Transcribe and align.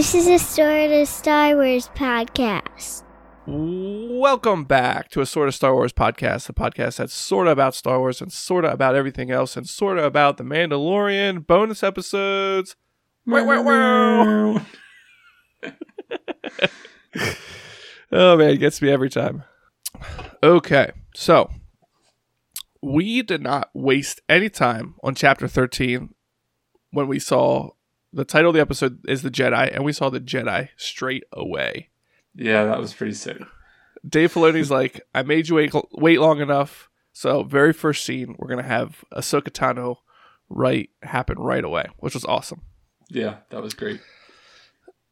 This 0.00 0.14
is 0.14 0.28
a 0.28 0.38
sort 0.38 0.92
of 0.92 1.06
Star 1.08 1.54
Wars 1.56 1.90
podcast. 1.94 3.02
Welcome 3.46 4.64
back 4.64 5.10
to 5.10 5.20
a 5.20 5.26
sort 5.26 5.48
of 5.48 5.54
Star 5.54 5.74
Wars 5.74 5.92
podcast, 5.92 6.46
the 6.46 6.54
podcast 6.54 6.96
that's 6.96 7.12
sort 7.12 7.46
of 7.46 7.52
about 7.52 7.74
Star 7.74 7.98
Wars 7.98 8.22
and 8.22 8.32
sort 8.32 8.64
of 8.64 8.72
about 8.72 8.94
everything 8.94 9.30
else 9.30 9.58
and 9.58 9.68
sort 9.68 9.98
of 9.98 10.04
about 10.04 10.38
the 10.38 10.42
Mandalorian 10.42 11.46
bonus 11.46 11.82
episodes. 11.82 12.76
Wow, 13.26 13.44
wow, 13.44 13.62
wow. 13.62 14.62
oh 18.10 18.38
man, 18.38 18.50
it 18.52 18.56
gets 18.56 18.80
me 18.80 18.88
every 18.88 19.10
time. 19.10 19.44
Okay, 20.42 20.92
so 21.14 21.50
we 22.80 23.20
did 23.20 23.42
not 23.42 23.68
waste 23.74 24.22
any 24.30 24.48
time 24.48 24.94
on 25.02 25.14
chapter 25.14 25.46
13 25.46 26.14
when 26.90 27.06
we 27.06 27.18
saw 27.18 27.72
the 28.12 28.24
title 28.24 28.50
of 28.50 28.54
the 28.54 28.60
episode 28.60 29.00
is 29.08 29.22
the 29.22 29.30
Jedi, 29.30 29.72
and 29.74 29.84
we 29.84 29.92
saw 29.92 30.10
the 30.10 30.20
Jedi 30.20 30.68
straight 30.76 31.24
away. 31.32 31.88
Yeah, 32.34 32.64
that 32.64 32.78
was 32.78 32.94
pretty 32.94 33.14
sick. 33.14 33.38
Dave 34.08 34.32
Filoni's 34.32 34.70
like, 34.70 35.00
I 35.14 35.22
made 35.22 35.48
you 35.48 35.56
wait, 35.56 35.72
wait 35.92 36.20
long 36.20 36.40
enough. 36.40 36.88
So, 37.12 37.42
very 37.42 37.72
first 37.72 38.04
scene, 38.04 38.36
we're 38.38 38.48
gonna 38.48 38.62
have 38.62 39.04
Ahsoka 39.12 39.50
Tano 39.50 39.96
right 40.48 40.90
happen 41.02 41.38
right 41.38 41.64
away, 41.64 41.86
which 41.98 42.14
was 42.14 42.24
awesome. 42.24 42.62
Yeah, 43.08 43.36
that 43.50 43.62
was 43.62 43.74
great. 43.74 44.00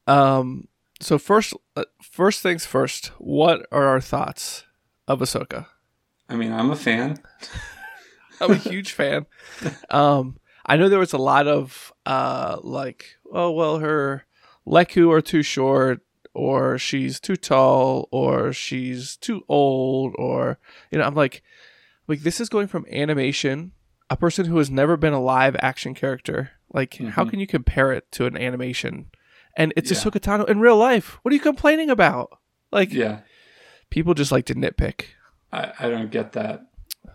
Um, 0.07 0.69
so 1.01 1.19
first, 1.19 1.55
uh, 1.77 1.85
first 2.03 2.43
things 2.43 2.65
first. 2.65 3.09
What 3.19 3.67
are 3.71 3.85
our 3.87 4.01
thoughts 4.01 4.65
of 5.07 5.21
Ahsoka? 5.21 5.67
I 6.29 6.37
mean, 6.37 6.53
I'm 6.53 6.71
a 6.71 6.77
fan. 6.77 7.19
I'm 8.41 8.53
a 8.53 8.57
huge 8.57 8.93
fan. 8.93 9.27
Um, 9.91 10.39
I 10.69 10.77
know 10.77 10.89
there 10.89 10.99
was 10.99 11.15
a 11.15 11.19
lot 11.19 11.49
of 11.49 11.93
uh, 12.05 12.59
like, 12.63 13.17
oh 13.33 13.51
well, 13.51 13.79
her 13.79 14.27
Lekku 14.67 15.11
are 15.11 15.23
too 15.23 15.43
short, 15.43 16.01
or 16.35 16.79
she's 16.79 17.19
too 17.19 17.37
tall, 17.37 18.09
or 18.13 18.53
she's 18.53 19.17
too 19.17 19.45
old, 19.49 20.15
or 20.19 20.59
you 20.91 20.99
know, 20.99 21.05
I'm 21.05 21.15
like, 21.15 21.43
like 22.07 22.21
this 22.21 22.39
is 22.41 22.51
going 22.51 22.69
from 22.69 22.87
animation, 22.93 23.73
a 24.11 24.17
person 24.17 24.45
who 24.45 24.59
has 24.59 24.71
never 24.71 24.97
been 24.97 25.15
a 25.15 25.21
live 25.21 25.57
action 25.61 25.95
character. 25.95 26.51
Like, 26.73 26.93
mm-hmm. 26.93 27.09
how 27.09 27.25
can 27.25 27.41
you 27.41 27.47
compare 27.47 27.93
it 27.93 28.13
to 28.13 28.27
an 28.27 28.37
animation? 28.37 29.11
And 29.57 29.73
it's 29.75 29.91
yeah. 29.91 29.97
Ahsoka 29.97 30.21
Tano 30.21 30.47
in 30.49 30.61
real 30.61 30.77
life. 30.77 31.19
What 31.23 31.33
are 31.33 31.35
you 31.35 31.41
complaining 31.41 31.89
about? 31.89 32.39
Like, 32.71 32.93
yeah, 32.93 33.21
people 33.89 34.13
just 34.13 34.31
like 34.31 34.45
to 34.47 34.55
nitpick. 34.55 35.07
I, 35.51 35.73
I 35.81 35.89
don't 35.89 36.11
get 36.11 36.33
that. 36.33 36.67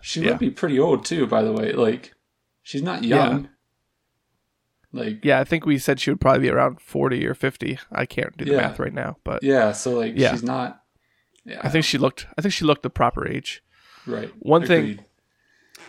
She 0.01 0.21
yeah. 0.21 0.31
would 0.31 0.39
be 0.39 0.49
pretty 0.49 0.79
old 0.79 1.05
too, 1.05 1.27
by 1.27 1.43
the 1.43 1.53
way. 1.53 1.71
Like, 1.73 2.15
She's 2.63 2.81
not 2.81 3.03
young. 3.03 3.43
Yeah. 3.43 3.49
Like 4.91 5.25
Yeah, 5.25 5.39
I 5.39 5.43
think 5.43 5.65
we 5.65 5.77
said 5.77 5.99
she 5.99 6.11
would 6.11 6.21
probably 6.21 6.41
be 6.41 6.49
around 6.49 6.79
40 6.81 7.25
or 7.27 7.33
50. 7.33 7.79
I 7.91 8.05
can't 8.05 8.35
do 8.37 8.45
the 8.45 8.51
yeah. 8.51 8.57
math 8.57 8.79
right 8.79 8.93
now, 8.93 9.17
but 9.23 9.43
Yeah, 9.43 9.71
so 9.71 9.97
like 9.97 10.13
yeah. 10.15 10.31
she's 10.31 10.43
not 10.43 10.81
yeah. 11.45 11.59
I 11.61 11.69
think 11.69 11.83
she 11.85 11.97
looked 11.97 12.27
I 12.37 12.41
think 12.41 12.53
she 12.53 12.65
looked 12.65 12.83
the 12.83 12.89
proper 12.89 13.27
age. 13.27 13.63
Right. 14.07 14.31
One 14.39 14.63
Agreed. 14.63 14.97
thing 14.97 15.05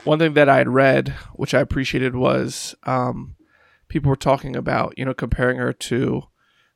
one 0.05 0.19
thing 0.19 0.34
that 0.34 0.48
I 0.48 0.58
had 0.58 0.69
read, 0.69 1.11
which 1.34 1.55
I 1.55 1.61
appreciated 1.61 2.17
was 2.17 2.75
um 2.84 3.36
people 3.89 4.08
were 4.08 4.17
talking 4.17 4.56
about, 4.56 4.95
you 4.98 5.05
know, 5.05 5.14
comparing 5.14 5.58
her 5.58 5.72
to 5.72 6.25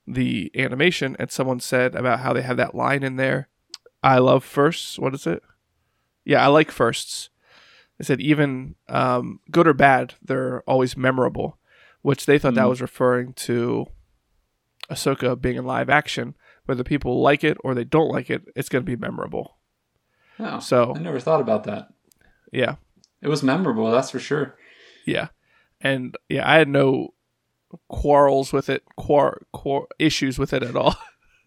the 0.06 0.50
animation 0.54 1.16
and 1.18 1.30
someone 1.30 1.60
said 1.60 1.94
about 1.94 2.20
how 2.20 2.32
they 2.32 2.42
have 2.42 2.56
that 2.58 2.74
line 2.74 3.02
in 3.02 3.16
there. 3.16 3.48
I 4.02 4.18
love 4.18 4.44
firsts. 4.44 4.98
What 4.98 5.14
is 5.14 5.26
it? 5.26 5.42
Yeah, 6.24 6.44
I 6.44 6.48
like 6.48 6.70
firsts. 6.70 7.30
They 7.98 8.04
said 8.04 8.20
even 8.20 8.76
um, 8.88 9.40
good 9.50 9.66
or 9.66 9.74
bad, 9.74 10.14
they're 10.22 10.62
always 10.62 10.96
memorable, 10.96 11.58
which 12.02 12.26
they 12.26 12.38
thought 12.38 12.52
mm. 12.52 12.56
that 12.56 12.68
was 12.68 12.80
referring 12.80 13.32
to 13.34 13.86
Ahsoka 14.90 15.40
being 15.40 15.56
in 15.56 15.64
live 15.64 15.90
action. 15.90 16.34
Whether 16.66 16.84
people 16.84 17.22
like 17.22 17.44
it 17.44 17.56
or 17.60 17.74
they 17.74 17.84
don't 17.84 18.10
like 18.10 18.28
it, 18.28 18.44
it's 18.54 18.68
going 18.68 18.84
to 18.84 18.86
be 18.90 18.96
memorable. 18.96 19.56
Oh, 20.38 20.60
so 20.60 20.94
I 20.94 20.98
never 20.98 21.18
thought 21.18 21.40
about 21.40 21.64
that. 21.64 21.88
Yeah, 22.52 22.76
it 23.22 23.28
was 23.28 23.42
memorable. 23.42 23.90
That's 23.90 24.10
for 24.10 24.18
sure. 24.18 24.56
Yeah, 25.06 25.28
and 25.80 26.16
yeah, 26.28 26.48
I 26.48 26.56
had 26.56 26.68
no 26.68 27.14
quarrels 27.88 28.52
with 28.52 28.68
it, 28.68 28.84
quar, 28.96 29.42
quar 29.52 29.88
issues 29.98 30.38
with 30.38 30.52
it 30.52 30.62
at 30.62 30.76
all. 30.76 30.96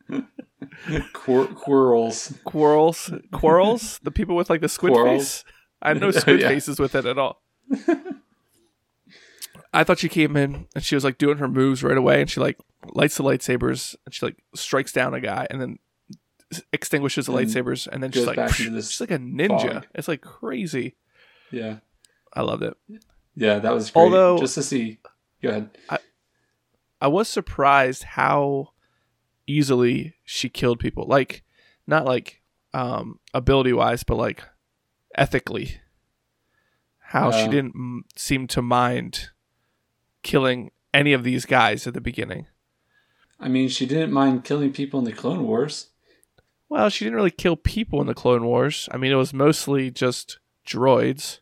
Quir- 1.13 1.47
quarrels, 1.47 2.34
quarrels, 2.44 3.11
quarrels. 3.31 4.00
the 4.03 4.11
people 4.11 4.35
with 4.35 4.50
like 4.50 4.61
the 4.61 4.69
squid 4.69 4.94
quarrels. 4.94 5.41
face. 5.41 5.44
I 5.81 5.90
had 5.90 6.02
no 6.02 6.12
squid 6.12 6.40
yeah. 6.42 6.50
faces 6.50 6.80
with 6.80 6.96
it 6.96 7.06
at 7.06 7.18
all. 7.18 7.42
I 9.74 9.84
thought 9.86 10.00
she 10.00 10.09
came 10.09 10.36
in 10.36 10.68
and 10.75 10.84
she 10.84 10.96
was 10.96 11.03
like 11.03 11.18
doing 11.18 11.38
her 11.38 11.47
moves 11.47 11.84
right 11.84 11.97
away, 11.97 12.22
and 12.22 12.30
she 12.30 12.40
like 12.40 12.58
lights 12.94 13.18
the 13.18 13.24
lightsabers 13.24 13.96
and 14.06 14.14
she 14.14 14.25
like 14.25 14.38
strikes 14.56 14.91
down 14.91 15.14
a 15.14 15.22
guy 15.22 15.47
and 15.50 15.62
then 15.62 15.80
extinguishes 16.74 17.28
the 17.28 17.34
and 17.34 17.47
lightsabers 17.47 17.88
and 17.88 18.03
then 18.03 18.12
she's 18.12 18.25
like 18.25 18.53
she's 18.53 19.00
like 19.00 19.12
a 19.12 19.18
ninja. 19.18 19.74
Fog. 19.74 19.88
It's 19.96 20.08
like 20.08 20.22
crazy. 20.22 20.96
Yeah, 21.52 21.78
I 22.34 22.41
loved 22.41 22.64
it. 22.64 22.75
Yeah, 23.36 23.59
that 23.59 23.74
was 23.74 23.91
great. 23.91 24.02
Although 24.02 24.40
just 24.40 24.56
to 24.56 24.64
see, 24.64 25.00
go 25.41 25.50
ahead. 25.50 25.70
I, 25.90 26.00
I 27.00 27.08
was 27.08 27.28
surprised 27.28 28.03
how 28.03 28.74
easily 29.47 30.16
she 30.24 30.50
killed 30.50 30.80
people. 30.80 31.06
Like, 31.08 31.44
not 31.88 32.06
like 32.06 32.41
um 32.74 33.20
ability 33.34 33.74
wise, 33.74 34.03
but 34.03 34.16
like 34.16 34.44
ethically 35.16 35.79
how 36.99 37.29
uh, 37.29 37.31
she 37.31 37.49
didn't 37.49 37.73
m- 37.75 38.05
seem 38.16 38.47
to 38.47 38.61
mind 38.61 39.29
killing 40.23 40.72
any 40.94 41.13
of 41.13 41.23
these 41.23 41.45
guys 41.45 41.85
at 41.85 41.94
the 41.94 42.01
beginning. 42.01 42.47
I 43.39 43.49
mean, 43.49 43.69
she 43.69 43.85
didn't 43.85 44.13
mind 44.13 44.44
killing 44.44 44.72
people 44.72 44.99
in 44.99 45.05
the 45.05 45.11
Clone 45.11 45.45
Wars. 45.45 45.88
Well, 46.69 46.89
she 46.89 47.03
didn't 47.03 47.17
really 47.17 47.31
kill 47.31 47.57
people 47.57 47.99
in 47.99 48.07
the 48.07 48.13
Clone 48.13 48.45
Wars. 48.45 48.88
I 48.91 48.97
mean, 48.97 49.11
it 49.11 49.16
was 49.16 49.33
mostly 49.33 49.91
just 49.91 50.39
droids. 50.66 51.39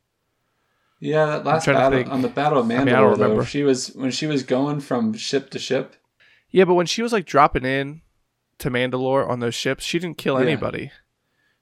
Yeah, 1.00 1.28
that 1.28 1.46
last 1.46 1.66
battle 1.68 2.12
on 2.12 2.24
the 2.24 2.30
Battle 2.30 2.60
of 2.60 2.66
Mandalore, 2.66 3.16
I 3.16 3.28
mean, 3.28 3.38
though, 3.38 3.44
she 3.44 3.64
was 3.64 3.90
when 3.90 4.12
she 4.12 4.28
was 4.28 4.44
going 4.44 4.80
from 4.80 5.14
ship 5.14 5.50
to 5.52 5.60
ship. 5.60 5.96
Yeah, 6.50 6.66
but 6.66 6.74
when 6.74 6.88
she 6.88 7.02
was 7.02 7.14
like 7.14 7.26
dropping 7.26 7.64
in 7.64 8.02
to 8.58 8.72
Mandalore 8.72 9.30
on 9.30 9.40
those 9.40 9.56
ships, 9.56 9.84
she 9.84 10.00
didn't 10.00 10.18
kill 10.18 10.40
yeah. 10.40 10.48
anybody. 10.48 10.92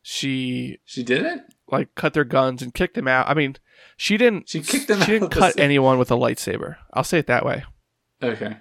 She 0.10 0.80
she 0.86 1.04
didn't 1.04 1.54
like 1.70 1.94
cut 1.96 2.14
their 2.14 2.24
guns 2.24 2.62
and 2.62 2.74
kicked 2.74 2.96
them 2.96 3.10
out. 3.10 3.28
I 3.28 3.34
mean, 3.34 3.58
she 3.98 4.16
didn't. 4.16 4.48
She 4.48 4.62
kicked 4.62 4.88
them. 4.88 5.02
She 5.02 5.12
didn't 5.12 5.32
cut 5.32 5.56
the... 5.56 5.62
anyone 5.62 6.00
with 6.00 6.10
a 6.10 6.16
lightsaber. 6.16 6.78
I'll 6.94 7.04
say 7.04 7.20
it 7.20 7.28
that 7.28 7.46
way. 7.46 7.66
Okay, 8.24 8.56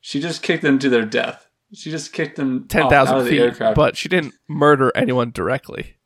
she 0.00 0.18
just 0.18 0.42
kicked 0.42 0.62
them 0.62 0.78
to 0.78 0.88
their 0.88 1.04
death. 1.04 1.46
She 1.74 1.90
just 1.90 2.14
kicked 2.14 2.36
them 2.36 2.68
ten 2.68 2.88
thousand 2.88 3.28
feet, 3.28 3.58
but 3.74 3.98
she 3.98 4.08
didn't 4.08 4.32
murder 4.48 4.90
anyone 4.94 5.30
directly. 5.30 5.96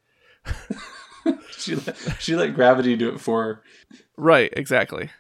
she 1.57 1.77
let, 1.77 1.97
she 2.19 2.35
let 2.35 2.53
gravity 2.53 2.97
do 2.97 3.11
it 3.11 3.21
for 3.21 3.45
her. 3.45 3.63
Right, 4.17 4.53
exactly. 4.57 5.11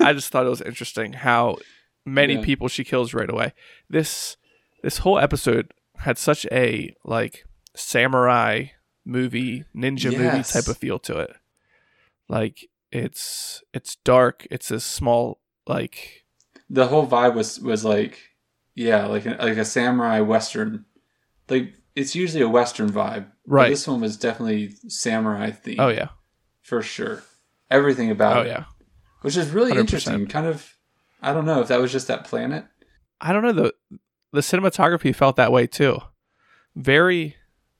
I 0.00 0.14
just 0.14 0.32
thought 0.32 0.46
it 0.46 0.50
was 0.50 0.62
interesting 0.62 1.12
how 1.12 1.58
many 2.04 2.34
yeah. 2.34 2.42
people 2.42 2.66
she 2.66 2.82
kills 2.82 3.14
right 3.14 3.30
away. 3.30 3.52
This 3.88 4.36
this 4.82 4.98
whole 4.98 5.20
episode 5.20 5.72
had 5.98 6.18
such 6.18 6.44
a 6.46 6.92
like 7.04 7.44
samurai 7.76 8.70
movie, 9.06 9.64
ninja 9.74 10.12
yes. 10.12 10.18
movie 10.18 10.42
type 10.42 10.68
of 10.68 10.76
feel 10.76 10.98
to 10.98 11.18
it. 11.20 11.34
Like 12.28 12.68
it's 12.90 13.62
it's 13.72 13.96
dark. 13.96 14.46
It's 14.50 14.70
a 14.70 14.80
small 14.80 15.40
like 15.66 16.24
the 16.68 16.88
whole 16.88 17.06
vibe 17.06 17.34
was 17.34 17.60
was 17.60 17.84
like 17.84 18.18
yeah, 18.74 19.06
like 19.06 19.24
a, 19.24 19.36
like 19.40 19.56
a 19.56 19.64
samurai 19.64 20.20
western. 20.20 20.84
Like 21.48 21.74
it's 21.94 22.14
usually 22.14 22.42
a 22.42 22.48
western 22.48 22.90
vibe. 22.90 23.26
Right. 23.46 23.70
this 23.70 23.86
one 23.86 24.00
was 24.00 24.16
definitely 24.16 24.74
samurai 24.88 25.52
theme. 25.52 25.80
Oh 25.80 25.88
yeah, 25.88 26.08
for 26.62 26.82
sure. 26.82 27.22
Everything 27.70 28.10
about 28.10 28.38
oh, 28.38 28.40
it. 28.42 28.48
yeah. 28.48 28.64
Which 29.22 29.36
is 29.36 29.50
really 29.50 29.72
100%. 29.72 29.78
interesting. 29.78 30.26
Kind 30.26 30.46
of. 30.46 30.76
I 31.20 31.32
don't 31.32 31.46
know 31.46 31.60
if 31.60 31.68
that 31.68 31.80
was 31.80 31.90
just 31.90 32.06
that 32.08 32.24
planet. 32.24 32.64
I 33.20 33.32
don't 33.32 33.42
know 33.42 33.52
the 33.52 33.74
the 34.32 34.40
cinematography 34.40 35.14
felt 35.14 35.36
that 35.36 35.52
way 35.52 35.66
too. 35.66 35.98
Very 36.74 37.36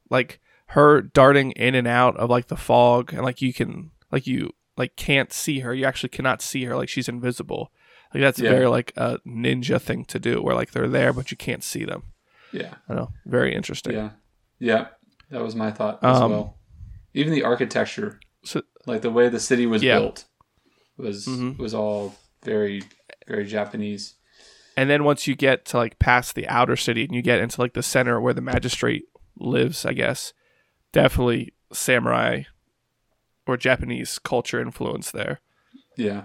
like 0.08 0.40
her 0.70 1.00
darting 1.00 1.52
in 1.52 1.74
and 1.74 1.86
out 1.86 2.16
of 2.16 2.30
like 2.30 2.48
the 2.48 2.56
fog 2.56 3.12
and 3.12 3.22
like 3.22 3.40
you 3.40 3.52
can 3.52 3.92
like 4.10 4.26
you 4.26 4.52
like 4.76 4.96
can't 4.96 5.32
see 5.32 5.60
her. 5.60 5.74
You 5.74 5.84
actually 5.84 6.10
cannot 6.10 6.42
see 6.42 6.64
her 6.64 6.76
like 6.76 6.88
she's 6.88 7.08
invisible. 7.08 7.70
Like 8.12 8.22
that's 8.22 8.38
yeah. 8.38 8.50
very 8.50 8.66
like 8.66 8.92
a 8.96 9.18
ninja 9.26 9.80
thing 9.80 10.04
to 10.06 10.18
do 10.18 10.42
where 10.42 10.54
like 10.54 10.72
they're 10.72 10.88
there 10.88 11.12
but 11.12 11.30
you 11.30 11.36
can't 11.36 11.64
see 11.64 11.84
them. 11.84 12.04
Yeah. 12.52 12.74
I 12.88 12.94
know. 12.94 13.10
Very 13.24 13.54
interesting. 13.54 13.94
Yeah. 13.94 14.10
Yeah. 14.58 14.86
That 15.30 15.42
was 15.42 15.54
my 15.54 15.70
thought 15.70 16.02
as 16.02 16.20
um, 16.20 16.30
well. 16.30 16.58
Even 17.14 17.32
the 17.32 17.44
architecture, 17.44 18.20
so, 18.44 18.62
like 18.86 19.02
the 19.02 19.10
way 19.10 19.28
the 19.28 19.40
city 19.40 19.66
was 19.66 19.82
yeah. 19.82 19.98
built 19.98 20.24
was 20.96 21.26
mm-hmm. 21.26 21.60
was 21.60 21.74
all 21.74 22.14
very 22.42 22.82
very 23.26 23.44
Japanese. 23.44 24.14
And 24.76 24.90
then 24.90 25.04
once 25.04 25.26
you 25.26 25.34
get 25.34 25.64
to 25.66 25.78
like 25.78 25.98
past 25.98 26.34
the 26.34 26.46
outer 26.48 26.76
city 26.76 27.04
and 27.04 27.14
you 27.14 27.22
get 27.22 27.40
into 27.40 27.60
like 27.60 27.72
the 27.72 27.82
center 27.82 28.20
where 28.20 28.34
the 28.34 28.42
magistrate 28.42 29.04
lives, 29.38 29.86
I 29.86 29.94
guess, 29.94 30.32
definitely 30.96 31.52
samurai 31.74 32.42
or 33.46 33.58
Japanese 33.58 34.18
culture 34.18 34.60
influence 34.60 35.10
there. 35.10 35.40
Yeah. 35.94 36.24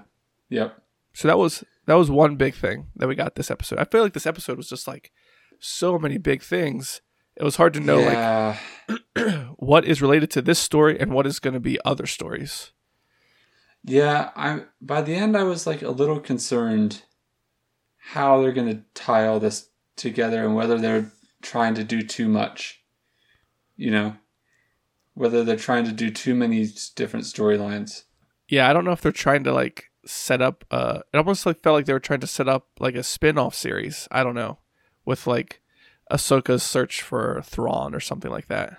Yep. 0.50 0.82
So 1.14 1.28
that 1.28 1.38
was 1.38 1.66
that 1.88 1.96
was 1.96 2.10
one 2.10 2.38
big 2.38 2.56
thing 2.56 2.88
that 2.96 3.10
we 3.10 3.16
got 3.16 3.36
this 3.36 3.52
episode. 3.52 3.80
I 3.80 3.84
feel 3.84 4.02
like 4.02 4.14
this 4.14 4.26
episode 4.26 4.56
was 4.56 4.70
just 4.70 4.88
like 4.88 5.12
so 5.60 6.00
many 6.00 6.18
big 6.18 6.42
things. 6.42 7.02
It 7.36 7.44
was 7.44 7.58
hard 7.58 7.74
to 7.74 7.82
know 7.82 8.00
yeah. 8.00 8.58
like 8.88 9.38
what 9.58 9.84
is 9.84 10.02
related 10.02 10.32
to 10.32 10.42
this 10.42 10.60
story 10.60 10.98
and 10.98 11.12
what 11.12 11.28
is 11.28 11.40
going 11.40 11.54
to 11.54 11.60
be 11.60 11.78
other 11.84 12.06
stories. 12.06 12.72
Yeah, 13.84 14.30
I 14.38 14.64
by 14.82 15.02
the 15.02 15.16
end 15.16 15.36
I 15.36 15.44
was 15.44 15.68
like 15.68 15.82
a 15.82 15.90
little 15.90 16.20
concerned 16.22 17.04
how 17.98 18.42
they're 18.42 18.54
going 18.54 18.74
to 18.74 18.84
tie 18.94 19.28
all 19.28 19.40
this 19.42 19.70
together 19.98 20.46
and 20.46 20.56
whether 20.56 20.78
they're 20.78 21.12
trying 21.42 21.76
to 21.76 21.84
do 21.84 22.02
too 22.02 22.30
much. 22.30 22.84
You 23.76 23.92
know, 23.92 24.16
whether 25.14 25.44
they're 25.44 25.56
trying 25.56 25.86
to 25.86 25.92
do 25.92 26.10
too 26.10 26.36
many 26.36 26.68
different 26.96 27.26
storylines. 27.26 28.04
Yeah, 28.48 28.70
I 28.70 28.74
don't 28.74 28.86
know 28.86 28.92
if 28.92 29.02
they're 29.02 29.12
trying 29.12 29.44
to 29.46 29.54
like 29.54 29.86
set 30.04 30.42
up 30.42 30.66
uh 30.72 31.00
it 31.14 31.18
almost 31.18 31.46
like 31.46 31.62
felt 31.62 31.76
like 31.76 31.86
they 31.86 31.94
were 31.94 32.00
trying 32.00 32.20
to 32.20 32.28
set 32.28 32.50
up 32.50 32.68
like 32.80 32.96
a 32.96 33.04
spin-off 33.04 33.56
series. 33.56 34.08
I 34.12 34.24
don't 34.24 34.36
know. 34.36 34.60
With 35.06 35.28
like 35.28 35.62
Ahsoka's 36.12 36.64
search 36.64 37.02
for 37.02 37.42
Thrawn 37.44 37.96
or 37.96 38.00
something 38.00 38.32
like 38.32 38.48
that. 38.48 38.78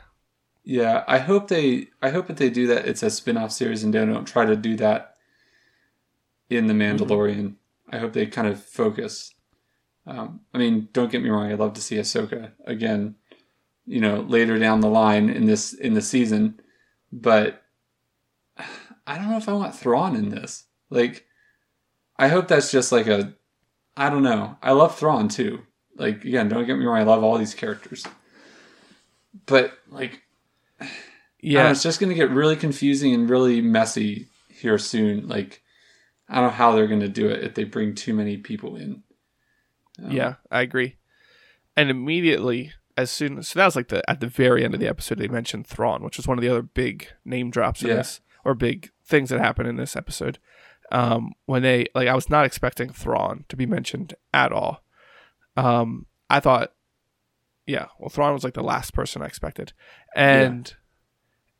Yeah, 0.65 1.05
I 1.09 1.19
hope 1.19 1.49
they 1.49 1.89
I 2.01 2.11
hope 2.11 2.27
that 2.27 2.37
they 2.37 2.51
do 2.51 2.67
that 2.69 2.87
it's 2.87 3.03
a 3.03 3.11
spin-off 3.11 3.53
series 3.53 3.83
and 3.83 3.93
they 3.93 4.05
don't 4.05 4.27
try 4.27 4.45
to 4.45 4.57
do 4.57 4.77
that 4.77 5.17
in 6.51 6.67
The 6.67 6.75
mm-hmm. 6.75 7.03
Mandalorian. 7.03 7.37
Mm-hmm. 7.37 7.95
I 7.95 7.99
hope 7.99 8.13
they 8.13 8.27
kind 8.27 8.49
of 8.49 8.63
focus. 8.63 9.35
Um, 10.07 10.41
I 10.53 10.59
mean, 10.59 10.89
don't 10.93 11.11
get 11.13 11.23
me 11.23 11.31
wrong, 11.31 11.51
I'd 11.51 11.59
love 11.59 11.75
to 11.75 11.81
see 11.81 11.97
Ahsoka 11.97 12.53
again, 12.67 13.17
you 13.87 14.01
know, 14.01 14.21
later 14.21 14.59
down 14.59 14.81
the 14.81 14.89
line 14.89 15.29
in 15.29 15.47
this 15.47 15.73
in 15.73 15.95
the 15.95 16.03
season, 16.03 16.61
but 17.13 17.63
I 19.07 19.17
don't 19.17 19.31
know 19.31 19.39
if 19.39 19.49
I 19.49 19.53
want 19.53 19.75
Thrawn 19.75 20.17
in 20.17 20.29
this. 20.31 20.65
Like 20.91 21.27
I 22.17 22.29
hope 22.29 22.49
that's 22.49 22.71
just 22.71 22.93
like 22.93 23.07
a 23.07 23.35
I 23.97 24.09
don't 24.09 24.23
know. 24.23 24.57
I 24.63 24.73
love 24.73 24.97
Thrawn 24.97 25.29
too. 25.29 25.61
Like 25.97 26.25
again, 26.25 26.49
don't 26.49 26.67
get 26.67 26.79
me 26.79 26.85
wrong, 26.85 26.99
I 26.99 27.05
love 27.05 27.23
all 27.23 27.39
these 27.39 27.55
characters. 27.55 28.07
But 29.47 29.73
like 29.91 30.23
yeah, 31.41 31.65
know, 31.65 31.71
it's 31.71 31.83
just 31.83 31.99
going 31.99 32.11
to 32.11 32.17
get 32.17 32.31
really 32.31 32.57
confusing 32.57 33.13
and 33.13 33.29
really 33.29 33.61
messy 33.61 34.29
here 34.49 34.79
soon. 34.79 35.27
Like 35.27 35.63
I 36.29 36.37
don't 36.37 36.45
know 36.45 36.51
how 36.51 36.73
they're 36.73 36.87
going 36.87 37.01
to 37.01 37.09
do 37.09 37.29
it 37.29 37.43
if 37.43 37.55
they 37.55 37.65
bring 37.65 37.95
too 37.95 38.15
many 38.15 38.37
people 38.37 38.77
in. 38.77 39.03
Um, 40.03 40.13
yeah, 40.13 40.35
I 40.51 40.63
agree. 40.63 40.97
And 41.77 41.91
immediately, 41.91 42.73
as 43.03 43.11
soon 43.11 43.43
so 43.43 43.59
that 43.59 43.67
was 43.67 43.77
like 43.77 43.89
the 43.89 44.09
at 44.09 44.21
the 44.21 44.27
very 44.27 44.65
end 44.65 44.75
of 44.75 44.81
the 44.81 44.89
episode, 44.89 45.19
they 45.19 45.29
mentioned 45.29 45.67
Thrawn, 45.67 46.03
which 46.03 46.17
was 46.17 46.27
one 46.27 46.39
of 46.39 46.43
the 46.43 46.49
other 46.49 46.63
big 46.63 47.09
name 47.25 47.51
drops 47.51 47.83
in 47.83 47.89
yeah. 47.89 47.97
this, 47.97 48.21
or 48.45 48.55
big 48.55 48.91
things 49.05 49.31
that 49.31 49.41
happened 49.41 49.69
in 49.69 49.77
this 49.77 49.97
episode. 49.97 50.39
Um, 50.91 51.33
when 51.47 51.63
they 51.63 51.87
like, 51.95 52.09
I 52.09 52.15
was 52.15 52.31
not 52.31 52.45
expecting 52.45 52.91
Thrawn 52.91 53.45
to 53.49 53.57
be 53.57 53.67
mentioned 53.67 54.15
at 54.33 54.53
all. 54.53 54.83
Um, 55.57 56.07
I 56.29 56.41
thought, 56.41 56.73
yeah, 57.67 57.87
well, 57.99 58.09
Thrawn 58.09 58.33
was 58.33 58.45
like 58.45 58.55
the 58.55 58.63
last 58.63 58.95
person 58.95 59.23
I 59.23 59.27
expected, 59.27 59.73
and 60.15 60.75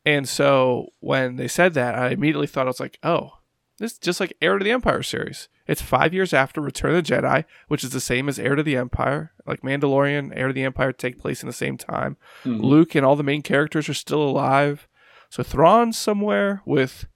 yeah. 0.05 0.13
and 0.13 0.29
so 0.29 0.87
when 0.99 1.35
they 1.35 1.47
said 1.47 1.73
that, 1.75 1.95
I 1.95 2.09
immediately 2.09 2.47
thought 2.47 2.67
I 2.67 2.69
was 2.69 2.79
like, 2.79 2.99
oh, 3.03 3.33
this 3.77 3.93
is 3.93 3.99
just 3.99 4.19
like 4.19 4.35
Heir 4.41 4.57
to 4.57 4.63
the 4.63 4.71
Empire 4.71 5.03
series. 5.03 5.47
It's 5.67 5.81
five 5.81 6.13
years 6.13 6.33
after 6.33 6.59
Return 6.59 6.95
of 6.95 7.05
the 7.05 7.13
Jedi, 7.13 7.45
which 7.67 7.83
is 7.83 7.91
the 7.91 8.01
same 8.01 8.27
as 8.27 8.37
Heir 8.37 8.55
to 8.55 8.63
the 8.63 8.75
Empire. 8.75 9.31
Like 9.45 9.61
Mandalorian, 9.61 10.33
Heir 10.35 10.47
to 10.47 10.53
the 10.53 10.63
Empire 10.63 10.91
take 10.91 11.19
place 11.19 11.41
in 11.41 11.47
the 11.47 11.53
same 11.53 11.77
time. 11.77 12.17
Mm-hmm. 12.43 12.63
Luke 12.63 12.95
and 12.95 13.05
all 13.05 13.15
the 13.15 13.23
main 13.23 13.41
characters 13.41 13.87
are 13.87 13.93
still 13.93 14.21
alive. 14.21 14.87
So 15.29 15.41
Thrawn's 15.41 15.97
somewhere 15.97 16.61
with 16.65 17.07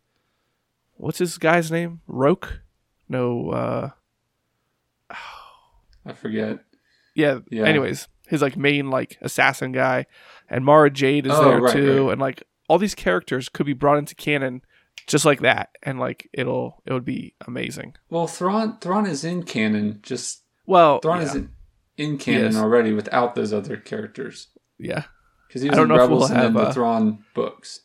what's 0.96 1.20
his 1.20 1.38
guy's 1.38 1.72
name? 1.72 2.02
Rukh? 2.08 2.62
No, 3.10 3.50
uh 3.52 3.90
I 6.08 6.14
forget. 6.14 6.60
Yeah, 7.16 7.40
yeah. 7.52 7.66
Anyways, 7.66 8.08
his 8.28 8.42
like 8.42 8.56
main 8.56 8.90
like 8.90 9.18
assassin 9.22 9.72
guy, 9.72 10.06
and 10.50 10.64
Mara 10.64 10.90
Jade 10.90 11.26
is 11.26 11.34
oh, 11.34 11.50
there 11.50 11.62
right, 11.62 11.74
too, 11.74 12.06
right. 12.06 12.12
and 12.14 12.22
like 12.22 12.44
all 12.70 12.78
these 12.78 12.96
characters 12.96 13.50
could 13.50 13.66
be 13.66 13.74
brought 13.74 13.98
into 13.98 14.16
canon 14.16 14.62
just 15.08 15.26
like 15.26 15.42
that, 15.42 15.70
and 15.84 16.00
like 16.00 16.30
it'll 16.34 16.82
it 16.86 16.94
would 16.94 17.06
be 17.06 17.34
amazing. 17.48 17.96
Well, 18.10 18.28
Thrawn 18.28 18.78
Thrawn 18.80 19.06
is 19.06 19.24
in 19.24 19.44
canon. 19.44 20.00
Just 20.04 20.44
well, 20.66 21.00
Thrawn 21.00 21.22
yeah. 21.22 21.28
is 21.28 21.36
in, 21.36 21.50
in 21.98 22.18
canon 22.18 22.56
already 22.56 22.94
without 22.94 23.36
those 23.36 23.54
other 23.54 23.78
characters. 23.78 24.48
Yeah, 24.78 25.06
because 25.48 25.62
he 25.62 25.70
was 25.70 25.80
in 25.80 25.90
Rebels 25.90 26.30
we'll 26.30 26.40
and 26.40 26.56
have, 26.56 26.68
the 26.68 26.74
Thrawn 26.74 27.24
books. 27.34 27.82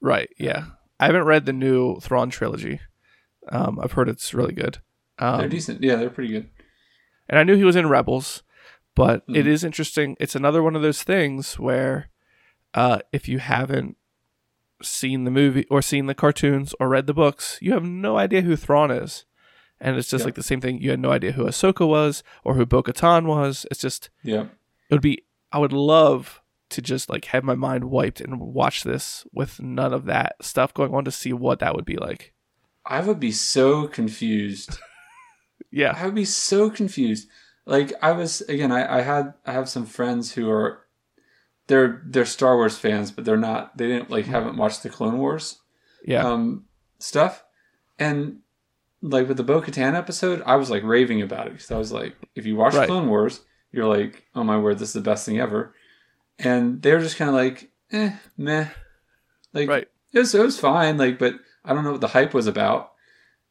Right. 0.00 0.28
Yeah, 0.38 0.66
I 1.00 1.06
haven't 1.06 1.24
read 1.24 1.46
the 1.46 1.52
new 1.52 1.98
Thrawn 2.00 2.30
trilogy. 2.30 2.80
Um, 3.48 3.78
I've 3.80 3.92
heard 3.92 4.08
it's 4.08 4.34
really 4.34 4.54
good. 4.54 4.78
Um, 5.18 5.38
they're 5.38 5.48
decent. 5.48 5.82
Yeah, 5.82 5.96
they're 5.96 6.10
pretty 6.10 6.32
good. 6.32 6.50
And 7.28 7.38
I 7.38 7.44
knew 7.44 7.56
he 7.56 7.64
was 7.64 7.76
in 7.76 7.88
Rebels. 7.88 8.42
But 8.94 9.26
mm. 9.26 9.36
it 9.36 9.46
is 9.46 9.64
interesting. 9.64 10.16
It's 10.20 10.36
another 10.36 10.62
one 10.62 10.76
of 10.76 10.82
those 10.82 11.02
things 11.02 11.58
where 11.58 12.10
uh, 12.74 13.00
if 13.12 13.28
you 13.28 13.38
haven't 13.38 13.96
seen 14.84 15.24
the 15.24 15.30
movie 15.30 15.66
or 15.70 15.82
seen 15.82 16.06
the 16.06 16.14
cartoons 16.14 16.74
or 16.78 16.88
read 16.88 17.06
the 17.06 17.14
books, 17.14 17.58
you 17.60 17.72
have 17.72 17.84
no 17.84 18.16
idea 18.16 18.42
who 18.42 18.56
Thrawn 18.56 18.90
is. 18.90 19.24
And 19.80 19.96
it's 19.96 20.08
just 20.08 20.22
yep. 20.22 20.26
like 20.26 20.34
the 20.34 20.42
same 20.42 20.60
thing. 20.60 20.80
You 20.80 20.90
had 20.90 21.00
no 21.00 21.10
idea 21.10 21.32
who 21.32 21.44
Ahsoka 21.44 21.86
was 21.86 22.22
or 22.44 22.54
who 22.54 22.64
Bo 22.64 22.82
Katan 22.82 23.26
was. 23.26 23.66
It's 23.70 23.80
just, 23.80 24.10
yeah. 24.22 24.46
It 24.88 24.94
would 24.94 25.02
be, 25.02 25.24
I 25.52 25.58
would 25.58 25.72
love 25.72 26.40
to 26.70 26.80
just 26.80 27.10
like 27.10 27.26
have 27.26 27.44
my 27.44 27.54
mind 27.54 27.84
wiped 27.84 28.20
and 28.20 28.40
watch 28.40 28.84
this 28.84 29.26
with 29.32 29.60
none 29.60 29.92
of 29.92 30.06
that 30.06 30.36
stuff 30.40 30.72
going 30.72 30.94
on 30.94 31.04
to 31.04 31.10
see 31.10 31.32
what 31.32 31.58
that 31.58 31.74
would 31.74 31.84
be 31.84 31.96
like. 31.96 32.32
I 32.86 33.00
would 33.00 33.20
be 33.20 33.32
so 33.32 33.88
confused. 33.88 34.78
yeah. 35.70 35.94
I 35.96 36.04
would 36.06 36.14
be 36.14 36.24
so 36.24 36.70
confused 36.70 37.28
like 37.66 37.92
I 38.02 38.12
was 38.12 38.40
again, 38.42 38.72
I, 38.72 38.98
I 38.98 39.00
had 39.02 39.34
I 39.46 39.52
have 39.52 39.68
some 39.68 39.86
friends 39.86 40.32
who 40.32 40.50
are 40.50 40.83
they're 41.66 42.02
they're 42.06 42.26
Star 42.26 42.56
Wars 42.56 42.76
fans, 42.76 43.10
but 43.10 43.24
they're 43.24 43.36
not 43.36 43.76
they 43.76 43.86
didn't 43.86 44.10
like 44.10 44.26
haven't 44.26 44.56
watched 44.56 44.82
the 44.82 44.90
Clone 44.90 45.18
Wars 45.18 45.60
yeah 46.04 46.26
um 46.26 46.64
stuff. 46.98 47.44
And 47.98 48.40
like 49.02 49.28
with 49.28 49.36
the 49.36 49.44
Bo 49.44 49.60
Katan 49.60 49.94
episode, 49.94 50.42
I 50.46 50.56
was 50.56 50.70
like 50.70 50.82
raving 50.82 51.22
about 51.22 51.46
it 51.46 51.52
because 51.52 51.70
I 51.70 51.78
was 51.78 51.92
like, 51.92 52.16
if 52.34 52.46
you 52.46 52.56
watch 52.56 52.74
right. 52.74 52.88
Clone 52.88 53.08
Wars, 53.08 53.40
you're 53.72 53.86
like, 53.86 54.24
oh 54.34 54.44
my 54.44 54.58
word, 54.58 54.78
this 54.78 54.88
is 54.88 54.94
the 54.94 55.00
best 55.00 55.26
thing 55.26 55.38
ever. 55.38 55.74
And 56.38 56.82
they 56.82 56.92
were 56.92 57.00
just 57.00 57.16
kind 57.16 57.28
of 57.28 57.36
like, 57.36 57.70
eh, 57.92 58.12
meh. 58.36 58.68
Like 59.52 59.68
right. 59.68 59.88
it 60.12 60.18
was 60.18 60.34
it 60.34 60.42
was 60.42 60.58
fine, 60.58 60.98
like, 60.98 61.18
but 61.18 61.34
I 61.64 61.72
don't 61.72 61.84
know 61.84 61.92
what 61.92 62.00
the 62.00 62.08
hype 62.08 62.34
was 62.34 62.46
about. 62.46 62.92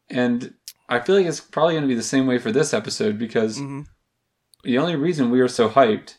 And 0.09 0.53
I 0.89 0.99
feel 0.99 1.15
like 1.15 1.25
it's 1.25 1.39
probably 1.39 1.75
going 1.75 1.83
to 1.83 1.88
be 1.88 1.95
the 1.95 2.03
same 2.03 2.27
way 2.27 2.38
for 2.38 2.51
this 2.51 2.73
episode 2.73 3.17
because 3.17 3.57
mm-hmm 3.57 3.81
the 4.63 4.77
only 4.77 4.95
reason 4.95 5.29
we 5.29 5.41
are 5.41 5.47
so 5.47 5.69
hyped 5.69 6.15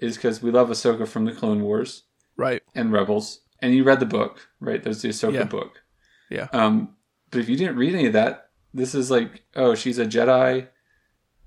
is 0.00 0.16
because 0.16 0.42
we 0.42 0.50
love 0.50 0.68
Ahsoka 0.68 1.06
from 1.06 1.24
the 1.24 1.32
Clone 1.32 1.62
Wars, 1.62 2.04
right? 2.36 2.62
And 2.74 2.92
Rebels, 2.92 3.40
and 3.60 3.74
you 3.74 3.84
read 3.84 4.00
the 4.00 4.06
book, 4.06 4.48
right? 4.60 4.82
There's 4.82 5.02
the 5.02 5.08
Ahsoka 5.08 5.34
yeah. 5.34 5.44
book, 5.44 5.82
yeah. 6.30 6.48
Um, 6.52 6.96
but 7.30 7.40
if 7.40 7.48
you 7.48 7.56
didn't 7.56 7.76
read 7.76 7.94
any 7.94 8.06
of 8.06 8.12
that, 8.14 8.50
this 8.72 8.94
is 8.94 9.10
like, 9.10 9.44
oh, 9.56 9.74
she's 9.74 9.98
a 9.98 10.06
Jedi, 10.06 10.68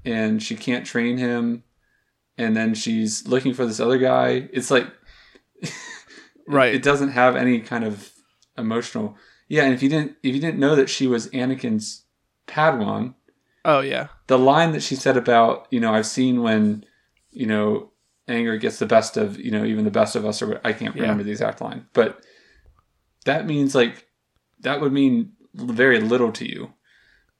and 0.05 0.41
she 0.41 0.55
can't 0.55 0.85
train 0.85 1.17
him, 1.17 1.63
and 2.37 2.55
then 2.55 2.73
she's 2.73 3.27
looking 3.27 3.53
for 3.53 3.65
this 3.65 3.79
other 3.79 3.97
guy. 3.97 4.49
It's 4.53 4.71
like, 4.71 4.87
right? 6.47 6.73
It 6.73 6.83
doesn't 6.83 7.09
have 7.09 7.35
any 7.35 7.59
kind 7.61 7.83
of 7.83 8.11
emotional. 8.57 9.15
Yeah, 9.47 9.63
and 9.63 9.73
if 9.73 9.83
you 9.83 9.89
didn't, 9.89 10.15
if 10.23 10.33
you 10.33 10.41
didn't 10.41 10.59
know 10.59 10.75
that 10.75 10.89
she 10.89 11.07
was 11.07 11.27
Anakin's 11.29 12.05
Padawan, 12.47 13.15
Oh 13.63 13.81
yeah. 13.81 14.07
The 14.27 14.39
line 14.39 14.71
that 14.71 14.83
she 14.83 14.95
said 14.95 15.17
about, 15.17 15.67
you 15.69 15.79
know, 15.79 15.93
I've 15.93 16.05
seen 16.05 16.41
when, 16.41 16.85
you 17.31 17.45
know, 17.45 17.90
anger 18.31 18.57
gets 18.57 18.79
the 18.79 18.85
best 18.85 19.17
of, 19.17 19.39
you 19.39 19.51
know, 19.51 19.65
even 19.65 19.85
the 19.85 19.91
best 19.91 20.15
of 20.15 20.25
us 20.25 20.41
or 20.41 20.59
I 20.63 20.73
can't 20.73 20.95
remember 20.95 21.21
yeah. 21.21 21.25
the 21.25 21.31
exact 21.31 21.61
line. 21.61 21.87
But 21.93 22.23
that 23.25 23.45
means 23.45 23.75
like 23.75 24.07
that 24.61 24.81
would 24.81 24.93
mean 24.93 25.33
very 25.53 25.99
little 25.99 26.31
to 26.33 26.49
you. 26.49 26.73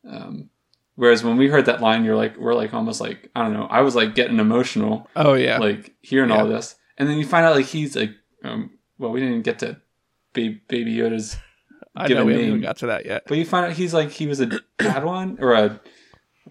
Um 0.08 0.50
whereas 0.96 1.24
when 1.24 1.38
we 1.38 1.48
heard 1.48 1.66
that 1.66 1.82
line 1.82 2.04
you're 2.04 2.16
like 2.16 2.38
we're 2.38 2.54
like 2.54 2.74
almost 2.74 3.02
like 3.02 3.30
I 3.36 3.44
don't 3.44 3.54
know, 3.54 3.68
I 3.70 3.82
was 3.82 3.96
like 3.96 4.16
getting 4.16 4.40
emotional. 4.40 5.10
Oh 5.16 5.34
yeah. 5.34 5.58
Like 5.58 5.96
hearing 6.02 6.30
yeah. 6.30 6.40
all 6.40 6.48
this. 6.48 6.76
And 6.98 7.10
then 7.10 7.18
you 7.18 7.26
find 7.26 7.46
out 7.46 7.56
like 7.56 7.66
he's 7.66 7.96
like 7.96 8.12
um 8.44 8.72
well 8.98 9.12
we 9.12 9.20
didn't 9.20 9.44
get 9.44 9.60
to 9.60 9.82
baby, 10.34 10.62
baby 10.68 10.96
Yoda's 10.96 11.38
I 11.96 12.08
know 12.08 12.26
we 12.26 12.32
name. 12.32 12.40
haven't 12.40 12.48
even 12.48 12.62
got 12.62 12.78
to 12.78 12.88
that 12.88 13.06
yet. 13.06 13.24
But 13.28 13.38
you 13.38 13.46
find 13.46 13.66
out 13.66 13.74
he's 13.74 13.94
like 13.94 14.12
he 14.12 14.28
was 14.28 14.40
a 14.40 14.48
Padawan 14.80 15.42
or 15.42 15.54
a 15.54 15.80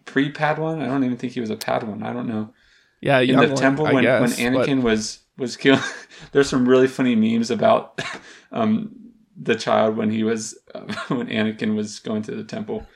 pre 0.04 0.32
Padawan. 0.32 0.82
I 0.82 0.86
don't 0.86 1.04
even 1.04 1.16
think 1.16 1.32
he 1.32 1.40
was 1.40 1.50
a 1.50 1.56
Padawan. 1.56 2.02
I 2.02 2.12
don't 2.12 2.28
know. 2.28 2.52
Yeah, 3.00 3.20
in 3.20 3.38
the 3.38 3.48
one, 3.48 3.56
temple 3.56 3.84
when, 3.84 4.02
guess, 4.02 4.38
when 4.38 4.54
Anakin 4.54 4.76
but... 4.76 4.84
was 4.84 5.20
was 5.38 5.56
killed. 5.56 5.82
there's 6.32 6.48
some 6.48 6.68
really 6.68 6.86
funny 6.86 7.16
memes 7.16 7.50
about 7.50 8.00
um, 8.52 8.94
the 9.36 9.56
child 9.56 9.96
when 9.96 10.10
he 10.10 10.22
was 10.22 10.58
uh, 10.74 10.80
when 11.08 11.28
Anakin 11.28 11.74
was 11.74 11.98
going 12.00 12.22
to 12.22 12.34
the 12.34 12.44
temple. 12.44 12.86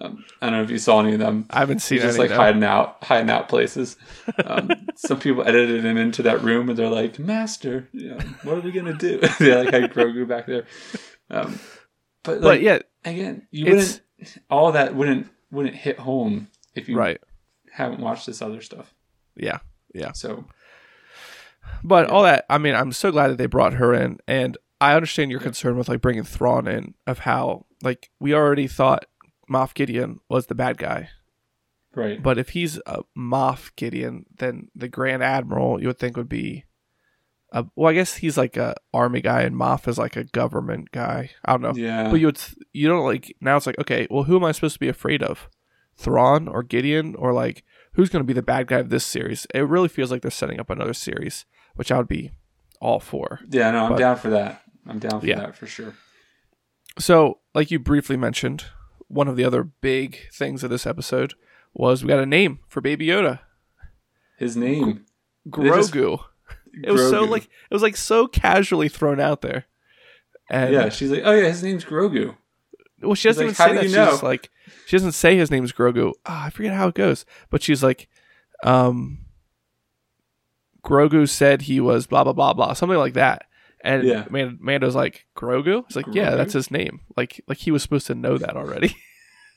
Um, 0.00 0.24
I 0.40 0.46
don't 0.46 0.58
know 0.58 0.62
if 0.62 0.70
you 0.70 0.78
saw 0.78 1.00
any 1.00 1.14
of 1.14 1.18
them. 1.18 1.46
I 1.50 1.58
haven't 1.58 1.80
seen. 1.80 1.96
He's 1.96 2.04
just 2.04 2.18
like 2.18 2.30
hiding 2.30 2.62
out, 2.62 3.02
hiding 3.02 3.28
out 3.28 3.48
places. 3.48 3.96
Um, 4.44 4.70
some 4.94 5.18
people 5.18 5.42
edited 5.42 5.84
him 5.84 5.96
into 5.96 6.22
that 6.22 6.42
room, 6.42 6.68
and 6.68 6.78
they're 6.78 6.88
like, 6.88 7.18
"Master, 7.18 7.88
you 7.92 8.10
know, 8.10 8.18
what 8.44 8.56
are 8.56 8.60
we 8.60 8.70
gonna 8.70 8.94
do?" 8.94 9.18
they 9.40 9.54
like 9.54 9.74
had 9.74 9.92
Grogu 9.92 10.28
back 10.28 10.46
there. 10.46 10.64
Um, 11.28 11.58
but, 12.22 12.34
like, 12.34 12.42
but 12.42 12.60
yeah, 12.62 12.78
again, 13.04 13.48
you 13.50 13.66
wouldn't. 13.66 14.00
All 14.48 14.72
that 14.72 14.94
wouldn't 14.94 15.28
wouldn't 15.50 15.74
hit 15.74 15.98
home 15.98 16.48
if 16.76 16.88
you 16.88 16.96
right. 16.96 17.20
haven't 17.72 18.00
watched 18.00 18.26
this 18.26 18.40
other 18.40 18.60
stuff. 18.60 18.94
Yeah, 19.40 19.58
yeah. 19.94 20.12
So 20.12 20.44
But 21.82 22.10
all 22.10 22.22
that, 22.24 22.44
I 22.50 22.58
mean, 22.58 22.74
I'm 22.74 22.92
so 22.92 23.10
glad 23.10 23.28
that 23.28 23.38
they 23.38 23.46
brought 23.46 23.74
her 23.74 23.94
in, 23.94 24.18
and 24.26 24.56
I 24.80 24.94
understand 24.94 25.30
your 25.30 25.40
concern 25.40 25.76
with 25.76 25.88
like 25.88 26.00
bringing 26.00 26.24
Thrawn 26.24 26.66
in, 26.68 26.94
of 27.06 27.20
how 27.20 27.66
like 27.82 28.10
we 28.18 28.34
already 28.34 28.66
thought 28.66 29.06
Moff 29.50 29.74
Gideon 29.74 30.20
was 30.28 30.46
the 30.46 30.54
bad 30.54 30.78
guy, 30.78 31.10
Right. 31.94 32.22
but 32.22 32.38
if 32.38 32.50
he's 32.50 32.78
a 32.86 33.02
Moff 33.16 33.74
Gideon, 33.76 34.26
then 34.36 34.68
the 34.74 34.88
Grand 34.88 35.22
Admiral 35.22 35.80
you 35.80 35.88
would 35.88 35.98
think 35.98 36.16
would 36.16 36.28
be, 36.28 36.64
a, 37.52 37.64
well, 37.74 37.90
I 37.90 37.94
guess 37.94 38.16
he's 38.16 38.36
like 38.38 38.56
a 38.56 38.76
army 38.94 39.20
guy, 39.20 39.42
and 39.42 39.56
Moff 39.56 39.88
is 39.88 39.98
like 39.98 40.16
a 40.16 40.24
government 40.24 40.92
guy. 40.92 41.30
I 41.44 41.52
don't 41.52 41.62
know, 41.62 41.74
yeah. 41.74 42.10
but 42.10 42.20
you 42.20 42.26
would, 42.26 42.40
you 42.72 42.88
don't 42.88 43.04
like 43.04 43.34
now 43.40 43.56
it's 43.56 43.66
like 43.66 43.78
okay, 43.78 44.06
well, 44.10 44.24
who 44.24 44.36
am 44.36 44.44
I 44.44 44.52
supposed 44.52 44.74
to 44.74 44.80
be 44.80 44.88
afraid 44.88 45.22
of? 45.22 45.48
Thrawn 45.96 46.48
or 46.48 46.62
Gideon 46.62 47.14
or 47.14 47.32
like 47.34 47.62
who's 47.92 48.08
going 48.10 48.20
to 48.22 48.26
be 48.26 48.32
the 48.32 48.42
bad 48.42 48.66
guy 48.66 48.78
of 48.78 48.90
this 48.90 49.04
series? 49.04 49.46
It 49.54 49.60
really 49.60 49.88
feels 49.88 50.10
like 50.10 50.22
they're 50.22 50.30
setting 50.30 50.60
up 50.60 50.70
another 50.70 50.94
series, 50.94 51.44
which 51.74 51.90
I 51.92 51.98
would 51.98 52.08
be 52.08 52.32
all 52.80 53.00
for. 53.00 53.40
yeah, 53.50 53.70
no, 53.70 53.84
I'm 53.84 53.92
but- 53.92 53.98
down 53.98 54.16
for 54.16 54.30
that. 54.30 54.62
I'm 54.86 54.98
down 54.98 55.20
for 55.20 55.26
Yeah. 55.26 55.40
that 55.40 55.54
for 55.56 55.66
sure. 55.66 55.94
So, 56.98 57.38
like 57.54 57.70
you 57.70 57.78
briefly 57.78 58.16
mentioned, 58.16 58.64
one 59.08 59.28
of 59.28 59.36
the 59.36 59.44
other 59.44 59.62
big 59.64 60.28
things 60.32 60.64
of 60.64 60.70
this 60.70 60.86
episode 60.86 61.34
was 61.74 62.02
we 62.02 62.08
got 62.08 62.18
a 62.18 62.26
name 62.26 62.60
for 62.68 62.80
Baby 62.80 63.06
Yoda, 63.08 63.40
His 64.38 64.56
name. 64.56 65.04
They 65.46 65.68
just- 65.68 65.92
Grogu. 65.92 66.24
It 66.84 66.90
was 66.92 67.10
so 67.10 67.24
like 67.24 67.44
it 67.44 67.74
was 67.74 67.82
like 67.82 67.96
so 67.96 68.26
casually 68.28 68.88
thrown 68.88 69.18
out 69.20 69.40
there. 69.42 69.64
And 70.48 70.72
Yeah, 70.72 70.88
she's 70.88 71.10
like, 71.10 71.22
oh 71.24 71.32
yeah, 71.32 71.48
his 71.48 71.62
name's 71.62 71.84
Grogu. 71.84 72.36
well, 73.02 73.14
she 73.14 73.28
doesn't 73.28 73.44
like, 73.46 73.54
even 73.54 73.54
"How 73.56 73.66
say 73.66 73.70
do 73.72 73.76
that. 73.76 73.82
you 73.82 73.88
She's 73.88 73.96
know?" 73.96 74.10
just 74.12 74.22
like 74.22 74.50
she 74.86 74.96
doesn't 74.96 75.12
say 75.12 75.36
his 75.36 75.50
name's 75.50 75.72
Grogu. 75.72 76.12
Ah, 76.26 76.46
I 76.46 76.50
forget 76.50 76.74
how 76.74 76.88
it 76.88 76.94
goes, 76.94 77.24
but 77.50 77.62
she's 77.62 77.82
like, 77.82 78.08
um, 78.64 79.18
Grogu 80.84 81.28
said 81.28 81.62
he 81.62 81.80
was 81.80 82.06
blah 82.06 82.24
blah 82.24 82.32
blah 82.32 82.52
blah 82.52 82.72
something 82.72 82.98
like 82.98 83.14
that. 83.14 83.46
And 83.82 84.04
Yeah. 84.04 84.26
Man- 84.30 84.58
Mando's 84.62 84.94
like 84.94 85.26
Grogu. 85.36 85.84
It's 85.86 85.96
like 85.96 86.06
yeah, 86.12 86.34
that's 86.34 86.52
his 86.52 86.70
name. 86.70 87.00
Like 87.16 87.42
like 87.46 87.58
he 87.58 87.70
was 87.70 87.82
supposed 87.82 88.06
to 88.08 88.14
know 88.14 88.38
that 88.38 88.56
already. 88.56 88.96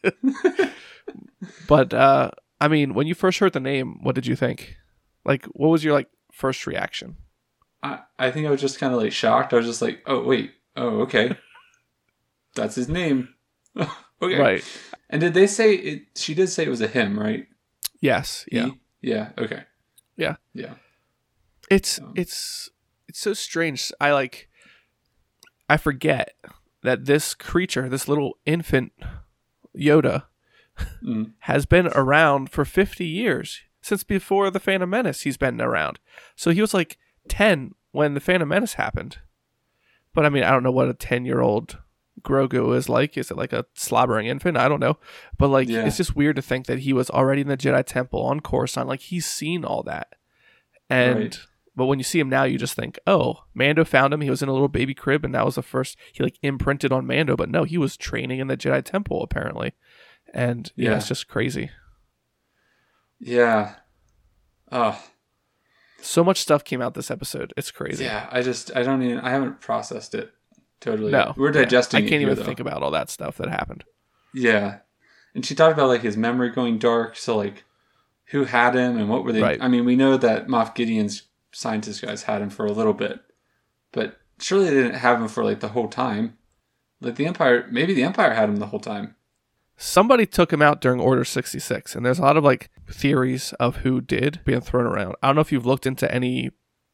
but 1.68 1.94
uh, 1.94 2.32
I 2.60 2.68
mean, 2.68 2.94
when 2.94 3.08
you 3.08 3.16
first 3.16 3.40
heard 3.40 3.54
the 3.54 3.60
name, 3.60 4.00
what 4.04 4.16
did 4.16 4.28
you 4.28 4.36
think? 4.36 4.76
Like, 5.26 5.46
what 5.48 5.70
was 5.70 5.84
your 5.84 5.94
like 5.94 6.10
first 6.32 6.68
reaction? 6.68 7.18
I, 7.82 8.00
I 8.18 8.32
think 8.32 8.48
I 8.48 8.52
was 8.52 8.62
just 8.62 8.80
kind 8.80 8.94
of 8.94 9.02
like 9.02 9.12
shocked. 9.12 9.54
I 9.54 9.58
was 9.58 9.66
just 9.66 9.82
like, 9.82 10.02
oh 10.06 10.24
wait, 10.24 10.52
oh 10.76 11.02
okay, 11.02 11.38
that's 12.56 12.76
his 12.76 12.90
name. 12.90 13.30
Okay, 14.26 14.40
Right. 14.40 14.80
And 15.10 15.22
did 15.22 15.34
they 15.34 15.48
say 15.48 15.76
it? 15.76 16.04
She 16.18 16.34
did 16.34 16.48
say 16.48 16.64
it 16.66 16.70
was 16.70 16.82
a 16.82 16.88
him, 16.88 17.20
right? 17.20 17.48
Yes. 18.02 18.46
Yeah. 18.52 18.66
He? 18.66 18.80
Yeah. 19.02 19.30
Okay. 19.38 19.64
Yeah. 20.18 20.36
Yeah. 20.54 20.76
It's 21.70 22.00
Um, 22.00 22.14
it's 22.16 22.70
it's 23.08 23.20
so 23.20 23.34
strange. 23.34 23.92
I 24.02 24.12
like 24.12 24.50
I 25.70 25.78
forget 25.78 26.36
that 26.82 27.06
this 27.06 27.34
creature, 27.34 27.88
this 27.90 28.08
little 28.08 28.38
infant 28.46 28.92
Yoda, 29.78 30.24
Mm. 31.04 31.34
has 31.42 31.66
been 31.68 31.88
around 31.90 32.50
for 32.50 32.66
50 32.66 33.06
years. 33.06 33.62
Since 33.82 34.04
before 34.04 34.50
the 34.50 34.60
Phantom 34.60 34.90
Menace, 34.90 35.22
he's 35.22 35.38
been 35.38 35.62
around. 35.62 36.00
So 36.36 36.50
he 36.52 36.62
was 36.62 36.74
like 36.74 36.98
10 37.28 37.74
when 37.92 38.16
the 38.16 38.20
Phantom 38.20 38.50
Menace 38.50 38.74
happened. 38.74 39.20
But 40.16 40.26
I 40.26 40.30
mean, 40.30 40.44
I 40.44 40.50
don't 40.52 40.64
know 40.64 40.72
what 40.72 40.90
a 40.90 40.94
10 40.96 41.26
year 41.26 41.42
old 41.42 41.78
Grogu 42.24 42.76
is 42.76 42.90
like. 42.90 43.18
Is 43.18 43.30
it 43.32 43.38
like 43.38 43.54
a 43.54 43.66
slobbering 43.76 44.28
infant? 44.28 44.58
I 44.58 44.68
don't 44.68 44.80
know. 44.80 44.98
But 45.38 45.50
like, 45.50 45.68
Yeah. 45.70 45.86
it's 45.86 45.98
just 45.98 46.16
weird 46.16 46.36
to 46.38 46.42
think 46.42 46.66
that 46.68 46.80
he 46.80 46.94
was 46.94 47.10
already 47.10 47.42
in 47.42 47.48
the 47.48 47.58
Jedi 47.58 47.84
Temple 47.86 48.22
on 48.24 48.40
Coruscant. 48.40 48.88
Like, 48.88 49.02
he's 49.02 49.26
seen 49.26 49.64
all 49.66 49.84
that. 49.84 50.14
And. 50.90 51.20
Right. 51.20 51.40
But 51.76 51.86
when 51.88 51.98
you 51.98 52.04
see 52.04 52.20
him 52.20 52.30
now, 52.30 52.44
you 52.44 52.60
just 52.60 52.76
think, 52.76 53.00
"Oh, 53.08 53.46
Mando 53.56 53.84
found 53.84 54.14
him. 54.14 54.22
He 54.22 54.30
was 54.30 54.44
in 54.44 54.48
a 54.48 54.54
little 54.54 54.68
baby 54.68 54.94
crib, 54.94 55.26
and 55.26 55.34
that 55.34 55.44
was 55.44 55.56
the 55.56 55.64
first 55.64 55.98
he 56.12 56.22
like 56.24 56.38
imprinted 56.44 56.92
on 56.92 57.08
Mando." 57.08 57.36
But 57.36 57.50
no, 57.50 57.64
he 57.64 57.80
was 57.80 57.98
training 57.98 58.38
in 58.38 58.46
the 58.46 58.56
Jedi 58.56 58.84
Temple 58.84 59.24
apparently, 59.24 59.74
and 60.36 60.72
yeah, 60.76 60.92
Yeah. 60.92 60.98
it's 60.98 61.08
just 61.08 61.28
crazy. 61.28 61.72
Yeah. 63.20 63.74
Oh, 64.72 65.02
So 66.00 66.24
much 66.24 66.38
stuff 66.42 66.64
came 66.64 66.80
out 66.80 66.94
this 66.94 67.10
episode. 67.10 67.54
It's 67.58 67.72
crazy. 67.72 68.04
yeah. 68.04 68.28
I 68.32 68.44
just 68.44 68.70
I 68.76 68.84
don't 68.84 69.02
even 69.02 69.20
I 69.22 69.32
haven't 69.32 69.60
processed 69.60 70.14
it 70.14 70.32
totally. 70.84 71.12
No, 71.12 71.34
we're 71.38 71.48
yeah. 71.48 71.64
digesting. 71.64 71.98
I 71.98 72.02
can't 72.02 72.22
here, 72.22 72.22
even 72.22 72.36
though. 72.36 72.44
think 72.44 72.60
about 72.60 72.84
all 72.84 72.92
that 72.92 73.10
stuff 73.10 73.38
that 73.38 73.50
happened. 73.50 73.84
Yeah. 74.34 74.80
And 75.34 75.46
she 75.46 75.56
talked 75.56 75.74
about 75.74 75.88
like 75.88 76.02
his 76.02 76.18
memory 76.18 76.50
going 76.50 76.78
dark. 76.78 77.16
So 77.16 77.38
like, 77.38 77.64
who 78.26 78.46
had 78.46 78.76
him 78.76 78.98
and 78.98 79.10
what 79.10 79.24
were 79.24 79.32
they? 79.32 79.42
Right. 79.42 79.62
I 79.62 79.68
mean, 79.68 79.86
we 79.86 79.96
know 79.96 80.18
that 80.18 80.48
Moff 80.48 80.76
Gideon's 80.76 81.24
scientist 81.52 82.02
guys 82.02 82.24
had 82.24 82.42
him 82.42 82.50
for 82.50 82.66
a 82.66 82.72
little 82.72 82.94
bit, 82.94 83.20
but 83.92 84.18
surely 84.40 84.66
they 84.66 84.72
didn't 84.72 84.96
have 84.96 85.22
him 85.22 85.28
for 85.28 85.44
like 85.44 85.60
the 85.60 85.70
whole 85.70 85.88
time. 85.88 86.38
Like 87.02 87.16
the 87.16 87.26
Empire, 87.26 87.68
maybe 87.70 87.94
the 87.94 88.04
Empire 88.04 88.34
had 88.34 88.50
him 88.50 88.58
the 88.58 88.68
whole 88.68 88.80
time. 88.80 89.16
Somebody 89.76 90.26
took 90.26 90.54
him 90.54 90.62
out 90.62 90.82
during 90.82 91.00
Order 91.00 91.26
sixty 91.26 91.60
six, 91.60 91.96
and 91.96 92.06
there's 92.06 92.20
a 92.20 92.22
lot 92.22 92.38
of 92.38 92.44
like 92.44 92.70
theories 92.90 93.54
of 93.54 93.78
who 93.78 94.02
did 94.02 94.40
being 94.46 94.62
thrown 94.62 94.86
around. 94.86 95.16
I 95.22 95.28
don't 95.28 95.36
know 95.36 95.42
if 95.42 95.52
you've 95.52 95.66
looked 95.66 95.86
into 95.86 96.12
any 96.14 96.52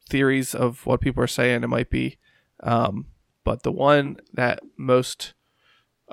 theories 0.08 0.54
of 0.54 0.84
what 0.86 1.00
people 1.00 1.22
are 1.22 1.28
saying. 1.28 1.62
It 1.62 1.68
might 1.68 1.90
be, 1.90 2.16
um, 2.62 3.06
but 3.44 3.62
the 3.62 3.72
one 3.72 4.18
that 4.32 4.60
most 4.76 5.34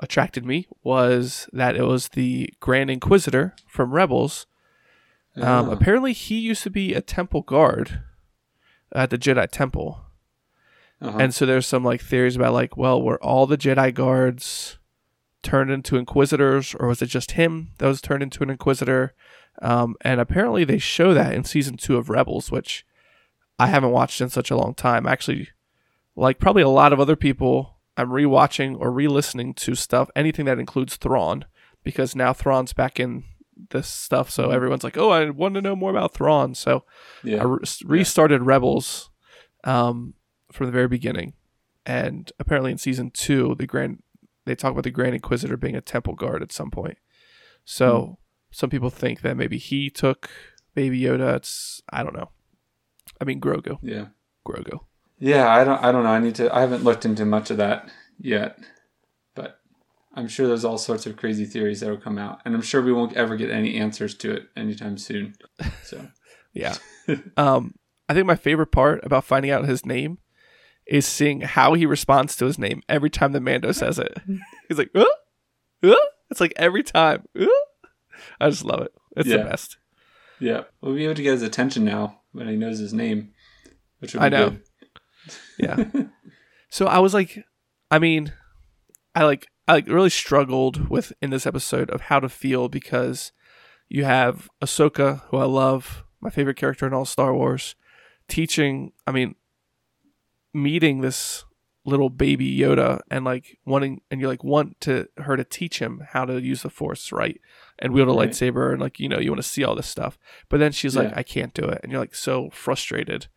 attracted 0.00 0.44
me 0.44 0.66
was 0.82 1.48
that 1.52 1.76
it 1.76 1.82
was 1.82 2.08
the 2.08 2.52
Grand 2.60 2.90
Inquisitor 2.90 3.54
from 3.66 3.92
Rebels. 3.92 4.46
Um, 5.36 5.68
Ah. 5.68 5.72
apparently, 5.72 6.12
he 6.12 6.38
used 6.38 6.62
to 6.64 6.70
be 6.70 6.94
a 6.94 7.00
temple 7.00 7.42
guard 7.42 8.00
at 8.94 9.10
the 9.10 9.18
Jedi 9.18 9.48
Temple. 9.50 10.04
Uh-huh. 11.00 11.18
And 11.18 11.34
so 11.34 11.46
there's 11.46 11.66
some 11.66 11.84
like 11.84 12.00
theories 12.00 12.36
about 12.36 12.54
like, 12.54 12.76
well, 12.76 13.00
were 13.00 13.22
all 13.22 13.46
the 13.46 13.58
Jedi 13.58 13.92
guards 13.94 14.78
turned 15.42 15.70
into 15.70 15.96
Inquisitors, 15.96 16.74
or 16.78 16.88
was 16.88 17.00
it 17.02 17.06
just 17.06 17.32
him 17.32 17.70
that 17.78 17.86
was 17.86 18.00
turned 18.00 18.22
into 18.22 18.42
an 18.42 18.50
Inquisitor? 18.50 19.14
Um, 19.62 19.96
and 20.00 20.20
apparently 20.20 20.64
they 20.64 20.78
show 20.78 21.14
that 21.14 21.34
in 21.34 21.44
season 21.44 21.76
two 21.76 21.96
of 21.96 22.08
Rebels, 22.10 22.50
which 22.50 22.84
I 23.58 23.66
haven't 23.68 23.90
watched 23.92 24.20
in 24.20 24.28
such 24.28 24.50
a 24.50 24.56
long 24.56 24.74
time. 24.74 25.06
Actually, 25.06 25.48
like 26.18 26.38
probably 26.38 26.62
a 26.62 26.68
lot 26.68 26.92
of 26.92 27.00
other 27.00 27.16
people, 27.16 27.78
I'm 27.96 28.10
rewatching 28.10 28.76
or 28.78 28.90
re-listening 28.90 29.54
to 29.54 29.74
stuff, 29.74 30.10
anything 30.16 30.46
that 30.46 30.58
includes 30.58 30.96
Thrawn, 30.96 31.44
because 31.84 32.16
now 32.16 32.32
Thrawn's 32.32 32.72
back 32.72 32.98
in 32.98 33.24
this 33.70 33.86
stuff. 33.86 34.28
So 34.30 34.50
everyone's 34.50 34.84
like, 34.84 34.96
oh, 34.96 35.10
I 35.10 35.30
want 35.30 35.54
to 35.54 35.62
know 35.62 35.76
more 35.76 35.90
about 35.90 36.14
Thrawn. 36.14 36.54
So 36.54 36.84
yeah. 37.22 37.40
I 37.40 37.44
re- 37.44 37.64
restarted 37.84 38.42
Rebels 38.42 39.10
um, 39.64 40.14
from 40.52 40.66
the 40.66 40.72
very 40.72 40.88
beginning, 40.88 41.34
and 41.86 42.30
apparently 42.38 42.72
in 42.72 42.78
season 42.78 43.10
two, 43.10 43.54
the 43.54 43.66
Grand 43.66 44.02
they 44.44 44.54
talk 44.54 44.72
about 44.72 44.84
the 44.84 44.90
Grand 44.90 45.14
Inquisitor 45.14 45.58
being 45.58 45.76
a 45.76 45.82
temple 45.82 46.14
guard 46.14 46.42
at 46.42 46.52
some 46.52 46.70
point. 46.70 46.96
So 47.64 48.18
some 48.50 48.70
people 48.70 48.90
think 48.90 49.20
that 49.20 49.36
maybe 49.36 49.58
he 49.58 49.90
took 49.90 50.30
Baby 50.74 51.00
Yoda. 51.00 51.36
It's 51.36 51.82
I 51.90 52.02
don't 52.02 52.16
know. 52.16 52.30
I 53.20 53.24
mean 53.24 53.40
Grogu, 53.40 53.78
yeah. 53.82 54.06
Grogu. 54.46 54.80
Yeah, 55.18 55.48
I 55.48 55.64
don't 55.64 55.82
I 55.82 55.90
don't 55.92 56.04
know. 56.04 56.10
I 56.10 56.18
need 56.20 56.34
to 56.36 56.54
I 56.54 56.60
haven't 56.60 56.84
looked 56.84 57.04
into 57.04 57.24
much 57.24 57.50
of 57.50 57.56
that 57.58 57.90
yet. 58.18 58.58
But 59.34 59.58
I'm 60.14 60.28
sure 60.28 60.46
there's 60.46 60.64
all 60.64 60.78
sorts 60.78 61.06
of 61.06 61.16
crazy 61.16 61.44
theories 61.44 61.80
that 61.80 61.90
will 61.90 61.96
come 61.96 62.18
out. 62.18 62.40
And 62.44 62.54
I'm 62.54 62.62
sure 62.62 62.82
we 62.82 62.92
won't 62.92 63.16
ever 63.16 63.36
get 63.36 63.50
any 63.50 63.76
answers 63.76 64.14
to 64.16 64.32
it 64.32 64.48
anytime 64.56 64.96
soon. 64.98 65.34
So 65.84 66.06
Yeah. 66.54 66.76
um, 67.36 67.74
I 68.08 68.14
think 68.14 68.26
my 68.26 68.36
favorite 68.36 68.72
part 68.72 69.04
about 69.04 69.24
finding 69.24 69.50
out 69.50 69.64
his 69.66 69.84
name 69.84 70.18
is 70.86 71.04
seeing 71.06 71.42
how 71.42 71.74
he 71.74 71.84
responds 71.84 72.34
to 72.36 72.46
his 72.46 72.58
name 72.58 72.82
every 72.88 73.10
time 73.10 73.32
the 73.32 73.40
Mando 73.40 73.72
says 73.72 73.98
it. 73.98 74.16
He's 74.68 74.78
like, 74.78 74.90
uh? 74.94 75.04
Uh? 75.82 75.94
It's 76.30 76.40
like 76.40 76.52
every 76.56 76.82
time. 76.82 77.24
Uh? 77.38 77.46
I 78.40 78.50
just 78.50 78.64
love 78.64 78.80
it. 78.82 78.92
It's 79.16 79.28
the 79.28 79.38
best. 79.38 79.76
yeah. 80.40 80.62
We'll 80.80 80.94
be 80.94 81.04
able 81.04 81.14
to 81.16 81.22
get 81.22 81.32
his 81.32 81.42
attention 81.42 81.84
now 81.84 82.20
when 82.32 82.48
he 82.48 82.56
knows 82.56 82.78
his 82.78 82.92
name. 82.94 83.32
Which 84.00 84.14
would 84.14 84.20
be 84.20 84.26
I 84.26 84.28
know. 84.28 84.50
good. 84.50 84.62
Yeah. 85.58 85.84
so 86.70 86.86
I 86.86 86.98
was 86.98 87.14
like, 87.14 87.44
I 87.90 87.98
mean, 87.98 88.32
I 89.14 89.24
like, 89.24 89.46
I 89.66 89.72
like 89.74 89.88
really 89.88 90.10
struggled 90.10 90.88
with 90.88 91.12
in 91.20 91.30
this 91.30 91.46
episode 91.46 91.90
of 91.90 92.02
how 92.02 92.20
to 92.20 92.28
feel 92.28 92.68
because 92.68 93.32
you 93.88 94.04
have 94.04 94.48
Ahsoka, 94.62 95.22
who 95.28 95.38
I 95.38 95.44
love, 95.44 96.04
my 96.20 96.30
favorite 96.30 96.56
character 96.56 96.86
in 96.86 96.92
all 96.94 97.04
Star 97.04 97.34
Wars, 97.34 97.74
teaching. 98.28 98.92
I 99.06 99.12
mean, 99.12 99.34
meeting 100.54 101.00
this 101.00 101.44
little 101.84 102.10
baby 102.10 102.58
Yoda 102.58 103.00
and 103.10 103.24
like 103.24 103.58
wanting, 103.64 104.02
and 104.10 104.20
you 104.20 104.28
like 104.28 104.44
want 104.44 104.80
to 104.82 105.08
her 105.18 105.36
to 105.36 105.44
teach 105.44 105.78
him 105.78 106.02
how 106.10 106.24
to 106.24 106.40
use 106.40 106.62
the 106.62 106.70
Force, 106.70 107.12
right? 107.12 107.40
And 107.78 107.92
wield 107.92 108.08
a 108.08 108.12
Right. 108.12 108.30
lightsaber, 108.30 108.72
and 108.72 108.80
like 108.80 108.98
you 109.00 109.08
know, 109.08 109.18
you 109.18 109.30
want 109.30 109.42
to 109.42 109.48
see 109.48 109.64
all 109.64 109.74
this 109.74 109.86
stuff. 109.86 110.18
But 110.48 110.60
then 110.60 110.72
she's 110.72 110.96
like, 110.96 111.16
I 111.16 111.22
can't 111.22 111.54
do 111.54 111.64
it, 111.64 111.80
and 111.82 111.90
you're 111.92 112.00
like 112.00 112.14
so 112.14 112.50
frustrated. 112.50 113.28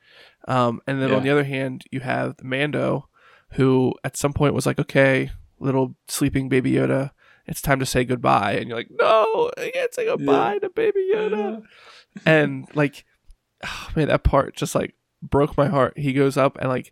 Um, 0.47 0.81
and 0.87 1.01
then 1.01 1.09
Yeah. 1.09 1.17
on 1.17 1.23
the 1.23 1.29
other 1.29 1.43
hand, 1.43 1.83
you 1.91 1.99
have 2.01 2.35
Mando, 2.43 3.07
who 3.51 3.93
at 4.03 4.17
some 4.17 4.33
point 4.33 4.53
was 4.53 4.65
like, 4.65 4.79
"Okay, 4.79 5.31
little 5.59 5.95
sleeping 6.07 6.49
baby 6.49 6.71
Yoda, 6.71 7.11
it's 7.45 7.61
time 7.61 7.79
to 7.79 7.85
say 7.85 8.03
goodbye," 8.03 8.53
and 8.53 8.67
you're 8.67 8.77
like, 8.77 8.89
"No, 8.91 9.51
I 9.57 9.69
can't 9.71 9.93
say 9.93 10.05
goodbye 10.05 10.59
to 10.59 10.69
baby 10.69 11.09
Yoda." 11.13 11.63
and 12.25 12.67
like, 12.73 13.05
oh, 13.63 13.87
man, 13.95 14.07
that 14.07 14.23
part 14.23 14.55
just 14.55 14.73
like 14.75 14.95
broke 15.21 15.55
my 15.57 15.67
heart. 15.67 15.97
He 15.97 16.13
goes 16.13 16.37
up 16.37 16.57
and 16.59 16.67
like 16.69 16.91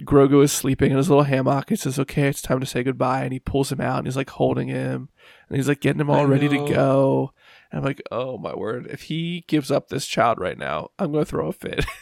Grogu 0.00 0.42
is 0.42 0.50
sleeping 0.52 0.90
in 0.90 0.96
his 0.96 1.08
little 1.10 1.24
hammock. 1.24 1.68
He 1.68 1.76
says, 1.76 1.98
"Okay, 1.98 2.26
it's 2.28 2.42
time 2.42 2.60
to 2.60 2.66
say 2.66 2.82
goodbye," 2.82 3.22
and 3.24 3.32
he 3.32 3.38
pulls 3.38 3.70
him 3.70 3.80
out 3.80 3.98
and 3.98 4.06
he's 4.06 4.16
like 4.16 4.30
holding 4.30 4.68
him 4.68 5.10
and 5.48 5.56
he's 5.56 5.68
like 5.68 5.80
getting 5.80 6.00
him 6.00 6.10
all 6.10 6.22
I 6.22 6.24
ready 6.24 6.48
to 6.48 6.58
go. 6.66 7.32
And 7.70 7.78
I'm 7.78 7.84
like, 7.84 8.02
"Oh 8.10 8.38
my 8.38 8.54
word! 8.54 8.86
If 8.90 9.02
he 9.02 9.44
gives 9.46 9.70
up 9.70 9.88
this 9.88 10.06
child 10.06 10.38
right 10.40 10.58
now, 10.58 10.90
I'm 10.98 11.12
gonna 11.12 11.24
throw 11.24 11.48
a 11.48 11.52
fit." 11.52 11.84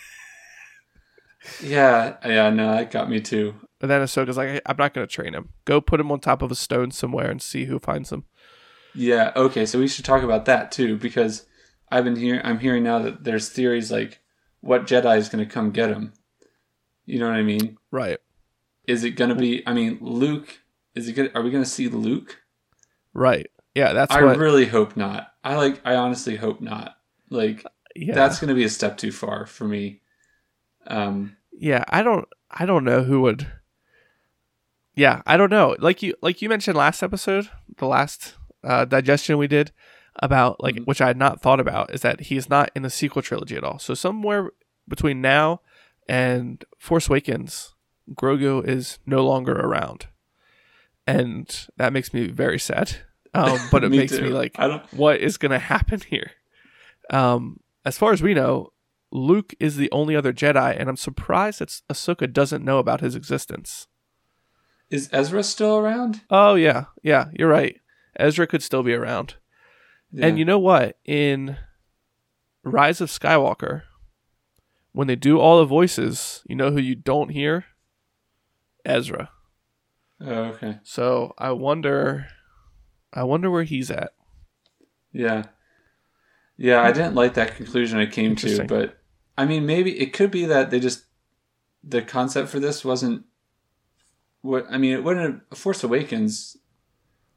Yeah, 1.63 2.17
yeah, 2.25 2.51
no, 2.51 2.75
it 2.77 2.91
got 2.91 3.09
me 3.09 3.21
too. 3.21 3.55
But 3.79 3.87
then 3.87 4.03
Ahsoka's 4.03 4.37
like, 4.37 4.61
"I'm 4.67 4.77
not 4.77 4.93
gonna 4.93 5.07
train 5.07 5.35
him. 5.35 5.51
Go 5.65 5.81
put 5.81 6.01
him 6.01 6.13
on 6.13 6.21
top 6.21 6.43
of 6.43 6.51
a 6.51 6.55
stone 6.55 6.91
somewhere 6.91 7.31
and 7.31 7.41
see 7.41 7.65
who 7.65 7.79
finds 7.79 8.13
him." 8.13 8.25
Yeah, 8.95 9.33
okay, 9.37 9.67
so 9.67 9.79
we 9.79 9.89
should 9.89 10.05
talk 10.05 10.23
about 10.23 10.45
that 10.47 10.71
too 10.73 10.97
because 10.97 11.47
I've 11.91 12.05
been 12.05 12.17
hearing 12.17 12.41
I'm 12.45 12.59
hearing 12.59 12.83
now 12.83 12.99
that 13.01 13.25
there's 13.25 13.49
theories 13.49 13.91
like 13.91 14.21
what 14.61 14.87
Jedi 14.87 15.17
is 15.17 15.29
going 15.29 15.45
to 15.47 15.51
come 15.51 15.71
get 15.71 15.91
him. 15.91 16.13
You 17.07 17.19
know 17.19 17.27
what 17.29 17.37
I 17.37 17.43
mean? 17.43 17.79
Right, 17.91 18.19
Is 18.87 19.05
it 19.05 19.13
going 19.13 19.31
to 19.31 19.35
be 19.37 19.67
I 19.67 19.73
mean, 19.73 19.99
Luke 20.01 20.61
is 20.95 21.09
it 21.09 21.13
Gonna, 21.15 21.31
are 21.35 21.43
we 21.43 21.51
going 21.51 21.65
to 21.65 21.69
see 21.71 21.89
Luke? 21.89 22.43
right. 23.15 23.47
Yeah, 23.75 23.93
that's 23.93 24.15
I 24.15 24.23
what. 24.23 24.37
really 24.37 24.67
hope 24.67 24.97
not. 24.97 25.33
I 25.45 25.57
like 25.57 25.81
I 25.85 25.95
honestly 25.95 26.37
hope 26.37 26.61
not. 26.61 26.97
Like 27.31 27.65
yeah, 27.95 28.15
that's 28.15 28.41
going 28.41 28.49
to 28.49 28.55
be 28.55 28.65
a 28.65 28.69
step 28.69 28.99
too 28.99 29.13
far 29.13 29.47
for 29.47 29.65
me. 29.65 30.03
Um 30.91 31.37
yeah. 31.53 31.85
I 31.89 32.03
don't. 32.03 32.27
I 32.51 32.67
don't 32.67 32.85
know 32.85 33.03
who 33.05 33.21
would. 33.23 33.47
Yeah, 34.95 35.23
I 35.27 35.37
don't 35.37 35.51
know. 35.51 35.77
Like 35.79 36.03
you, 36.03 36.15
like 36.21 36.43
you 36.43 36.49
mentioned 36.49 36.77
last 36.77 37.03
episode, 37.03 37.49
the 37.79 37.87
last 37.87 38.35
uh, 38.65 38.85
digestion 38.85 39.39
we 39.39 39.47
did 39.47 39.73
about 40.17 40.61
like 40.61 40.75
Mhm. 40.77 40.87
which 40.87 41.01
I 41.01 41.07
had 41.07 41.17
not 41.17 41.41
thought 41.41 41.61
about 41.61 41.95
is 41.95 42.01
that 42.03 42.23
he's 42.23 42.51
not 42.51 42.71
in 42.75 42.83
the 42.83 42.91
sequel 42.91 43.23
trilogy 43.23 43.57
at 43.57 43.65
all. 43.65 43.79
So 43.79 43.95
somewhere 43.95 44.51
between 44.89 45.21
now 45.21 45.61
and 46.09 46.65
Force 46.79 47.09
Awakens, 47.09 47.75
Grogu 48.15 48.67
is 48.67 48.99
no 49.07 49.25
longer 49.25 49.53
around, 49.53 50.09
and 51.07 51.67
that 51.77 51.93
makes 51.93 52.13
me 52.13 52.27
very 52.27 52.59
sad. 52.59 52.97
Um, 53.33 53.59
but 53.71 53.85
it 53.85 53.91
me 53.91 53.99
makes 53.99 54.17
too. 54.17 54.23
me 54.23 54.29
like, 54.31 54.57
what 54.91 55.21
is 55.21 55.37
going 55.39 55.53
to 55.53 55.59
happen 55.61 56.01
here? 56.01 56.33
Um, 57.11 57.61
as 57.85 57.97
far 57.97 58.13
as 58.13 58.21
we 58.23 58.35
know, 58.35 58.73
Luke 59.13 59.55
is 59.59 59.77
the 59.77 59.91
only 59.91 60.15
other 60.15 60.33
Jedi, 60.33 60.79
and 60.79 60.89
I'm 60.89 60.97
surprised 60.97 61.61
that 61.61 61.81
Ahsoka 61.91 62.33
doesn't 62.33 62.65
know 62.65 62.79
about 62.79 63.01
his 63.01 63.15
existence. 63.15 63.89
Is 64.91 65.09
Ezra 65.13 65.43
still 65.43 65.79
around? 65.79 66.23
Oh 66.31 66.55
yeah, 66.55 66.87
yeah, 67.03 67.27
you're 67.33 67.49
right. 67.49 67.81
Ezra 68.17 68.47
could 68.47 68.63
still 68.63 68.83
be 68.83 68.95
around. 68.95 69.37
Yeah. 70.13 70.27
And 70.27 70.39
you 70.39 70.45
know 70.45 70.59
what? 70.59 70.99
In 71.05 71.57
Rise 72.65 73.01
of 73.01 73.09
Skywalker, 73.09 73.83
when 74.93 75.07
they 75.07 75.17
do 75.17 75.39
all 75.39 75.59
the 75.59 75.65
voices, 75.65 76.43
you 76.49 76.57
know 76.57 76.71
who 76.71 76.81
you 76.81 76.95
don't 76.95 77.31
hear? 77.31 77.67
Ezra. 78.85 79.31
Oh, 80.21 80.45
okay. 80.45 80.79
So 80.83 81.35
I 81.39 81.53
wonder 81.53 82.27
I 83.13 83.25
wonder 83.25 83.51
where 83.51 83.65
he's 83.65 83.91
at. 83.91 84.13
Yeah. 85.13 85.45
Yeah, 86.57 86.83
I 86.83 86.93
didn't 86.93 87.15
like 87.15 87.35
that 87.35 87.57
conclusion 87.57 87.99
I 87.99 88.07
came 88.07 88.37
to, 88.37 88.65
but 88.65 89.00
I 89.39 89.47
mean, 89.47 89.65
maybe 89.67 89.99
it 90.01 90.13
could 90.13 90.31
be 90.31 90.45
that 90.47 90.71
they 90.71 90.81
just 90.81 91.05
the 91.83 92.03
concept 92.03 92.49
for 92.49 92.61
this 92.61 92.85
wasn't 92.85 93.25
what 94.43 94.67
I 94.71 94.79
mean. 94.79 94.93
It 94.93 95.05
wouldn't 95.05 95.43
have, 95.51 95.59
Force 95.59 95.83
Awakens. 95.83 96.57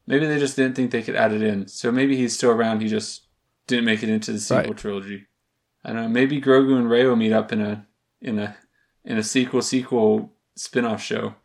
Maybe 0.06 0.26
they 0.26 0.38
just 0.40 0.56
didn't 0.58 0.76
think 0.76 0.92
they 0.92 1.02
could 1.02 1.16
add 1.16 1.32
it 1.32 1.42
in. 1.42 1.68
So 1.68 1.92
maybe 1.92 2.18
he's 2.18 2.36
still 2.36 2.52
around. 2.52 2.82
He 2.82 2.90
just 2.90 3.24
didn't 3.68 3.86
make 3.86 4.04
it 4.04 4.10
into 4.10 4.34
the 4.34 4.40
sequel 4.40 4.64
Right. 4.74 4.78
trilogy. 4.78 5.28
I 5.86 5.94
don't 5.94 6.02
know. 6.04 6.10
Maybe 6.10 6.42
Grogu 6.42 6.78
and 6.78 6.90
Rey 6.90 7.06
will 7.06 7.16
meet 7.16 7.32
up 7.32 7.52
in 7.54 7.62
a 7.62 7.86
in 8.22 8.38
a 8.40 8.58
in 9.06 9.18
a 9.18 9.24
sequel 9.24 9.62
sequel 9.62 10.34
spin 10.56 10.86
off 10.86 11.02
show. 11.02 11.36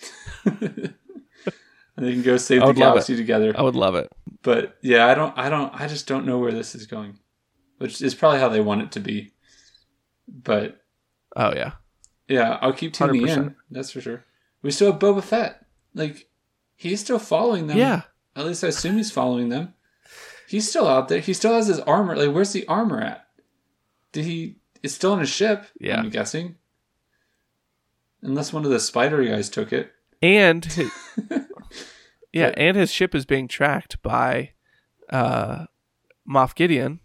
and 0.44 0.94
they 1.96 2.12
can 2.12 2.22
go 2.22 2.36
save 2.36 2.60
the 2.64 2.72
galaxy 2.72 3.16
together 3.16 3.52
I 3.56 3.62
would 3.62 3.74
love 3.74 3.94
it. 3.96 4.08
but 4.42 4.76
yeah, 4.82 5.06
I 5.06 5.14
don't, 5.14 5.36
I 5.36 5.48
don't, 5.48 5.74
I 5.74 5.88
just 5.88 6.06
don't 6.06 6.24
know 6.26 6.38
where 6.38 6.52
this 6.52 6.74
is 6.76 6.86
going, 6.86 7.18
which 7.78 8.00
is 8.00 8.14
probably 8.14 8.38
how 8.38 8.48
they 8.48 8.60
want 8.60 8.82
it 8.82 8.92
to 8.92 9.00
be. 9.00 9.32
But 10.28 10.80
Oh 11.36 11.52
yeah. 11.54 11.72
yeah, 12.28 12.58
I'll 12.60 12.72
keep 12.72 12.92
tuning 12.92 13.22
100%. 13.22 13.36
in. 13.36 13.56
That's 13.70 13.90
for 13.90 14.00
sure. 14.00 14.24
We 14.62 14.70
still 14.70 14.92
have 14.92 15.00
Boba 15.00 15.22
Fett. 15.22 15.64
Like 15.94 16.28
he's 16.76 17.00
still 17.00 17.18
following 17.18 17.66
them. 17.66 17.78
Yeah. 17.78 18.02
At 18.36 18.46
least 18.46 18.62
I 18.62 18.68
assume 18.68 18.96
he's 18.96 19.10
following 19.10 19.48
them. 19.48 19.74
He's 20.48 20.68
still 20.68 20.86
out 20.88 21.08
there. 21.08 21.20
He 21.20 21.32
still 21.34 21.52
has 21.54 21.66
his 21.66 21.80
armor. 21.80 22.16
Like 22.16 22.34
where's 22.34 22.52
the 22.52 22.66
armor 22.66 23.00
at? 23.00 23.26
Did 24.12 24.24
he? 24.24 24.56
It's 24.82 24.94
still 24.94 25.12
in 25.14 25.20
his 25.20 25.28
ship. 25.30 25.66
Yeah. 25.80 25.98
I'm 25.98 26.10
guessing. 26.10 26.56
Unless 28.22 28.52
one 28.52 28.64
of 28.64 28.70
the 28.70 28.80
spider 28.80 29.24
guys 29.24 29.48
took 29.48 29.72
it. 29.72 29.92
And 30.20 30.66
yeah, 32.32 32.52
and 32.56 32.76
his 32.76 32.90
ship 32.92 33.14
is 33.14 33.24
being 33.26 33.48
tracked 33.48 34.00
by 34.02 34.52
uh 35.10 35.66
Moff 36.28 36.54
Gideon. 36.54 37.00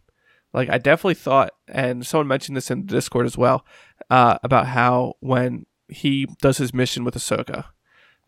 Like 0.54 0.70
I 0.70 0.78
definitely 0.78 1.16
thought 1.16 1.52
and 1.68 2.06
someone 2.06 2.28
mentioned 2.28 2.56
this 2.56 2.70
in 2.70 2.82
the 2.86 2.94
Discord 2.94 3.26
as 3.26 3.38
well, 3.38 3.66
uh, 4.10 4.38
about 4.44 4.68
how 4.68 5.16
when 5.20 5.66
he 5.88 6.28
does 6.42 6.58
his 6.58 6.74
mission 6.74 7.04
with 7.04 7.16
Ahsoka 7.16 7.66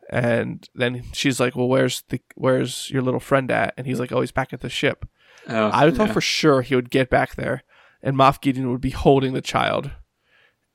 and 0.09 0.67
then 0.75 1.03
she's 1.13 1.39
like, 1.39 1.55
Well 1.55 1.67
where's 1.67 2.03
the 2.09 2.19
where's 2.35 2.89
your 2.91 3.01
little 3.01 3.19
friend 3.19 3.49
at? 3.51 3.73
And 3.77 3.87
he's 3.87 3.99
like, 3.99 4.11
Oh, 4.11 4.21
he's 4.21 4.31
back 4.31 4.53
at 4.53 4.61
the 4.61 4.69
ship. 4.69 5.07
Oh, 5.47 5.69
I 5.73 5.89
thought 5.91 6.07
yeah. 6.07 6.13
for 6.13 6.21
sure 6.21 6.61
he 6.63 6.75
would 6.75 6.89
get 6.89 7.09
back 7.09 7.35
there 7.35 7.63
and 8.01 8.15
Moff 8.17 8.41
Gideon 8.41 8.71
would 8.71 8.81
be 8.81 8.89
holding 8.91 9.33
the 9.33 9.41
child 9.41 9.91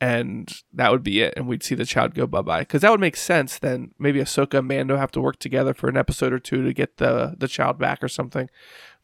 and 0.00 0.62
that 0.72 0.90
would 0.90 1.02
be 1.02 1.20
it 1.20 1.34
and 1.36 1.46
we'd 1.46 1.62
see 1.62 1.74
the 1.74 1.84
child 1.84 2.14
go 2.14 2.26
bye-bye 2.26 2.60
because 2.60 2.80
that 2.82 2.90
would 2.90 3.00
make 3.00 3.16
sense 3.16 3.58
then 3.58 3.90
maybe 3.98 4.20
Ahsoka 4.20 4.58
and 4.60 4.68
Mando 4.68 4.96
have 4.96 5.10
to 5.12 5.20
work 5.20 5.38
together 5.38 5.74
for 5.74 5.88
an 5.88 5.96
episode 5.96 6.32
or 6.32 6.38
two 6.38 6.64
to 6.64 6.72
get 6.72 6.96
the 6.96 7.34
the 7.36 7.48
child 7.48 7.78
back 7.78 8.02
or 8.02 8.08
something 8.08 8.48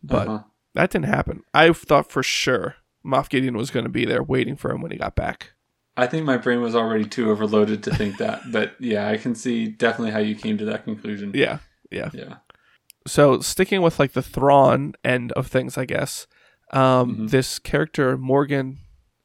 but 0.02 0.28
Uh-huh. 0.28 0.42
That 0.77 0.91
didn't 0.91 1.07
happen 1.07 1.43
I 1.53 1.73
thought 1.73 2.11
for 2.11 2.23
sure 2.23 2.77
Moff 3.05 3.29
Gideon 3.29 3.57
was 3.57 3.71
going 3.71 3.85
to 3.85 3.91
be 3.91 4.05
there 4.05 4.23
waiting 4.23 4.57
for 4.57 4.71
him 4.71 4.81
when 4.83 4.91
he 4.93 4.99
got 4.99 5.15
back 5.17 5.53
I 5.97 6.07
think 6.07 6.25
my 6.27 6.37
brain 6.37 6.61
was 6.61 6.75
already 6.77 7.07
too 7.07 7.31
overloaded 7.31 7.83
to 7.85 7.95
think 7.95 8.19
that, 8.19 8.43
but 8.53 8.75
yeah, 8.79 9.09
I 9.09 9.17
can 9.17 9.35
see 9.35 9.67
definitely 9.69 10.11
how 10.12 10.19
you 10.19 10.35
came 10.35 10.59
to 10.59 10.65
that 10.67 10.85
conclusion. 10.85 11.33
yeah 11.35 11.59
yeah 11.91 12.11
Yeah. 12.12 12.37
so 13.07 13.41
sticking 13.41 13.81
with 13.83 13.99
like 13.99 14.12
the 14.12 14.23
Thrawn 14.23 14.95
end 15.05 15.33
of 15.33 15.47
things 15.47 15.77
I 15.79 15.85
guess 15.87 16.27
um 16.73 17.17
Mhm. 17.17 17.31
this 17.31 17.59
character 17.59 18.17
Morgan 18.19 18.79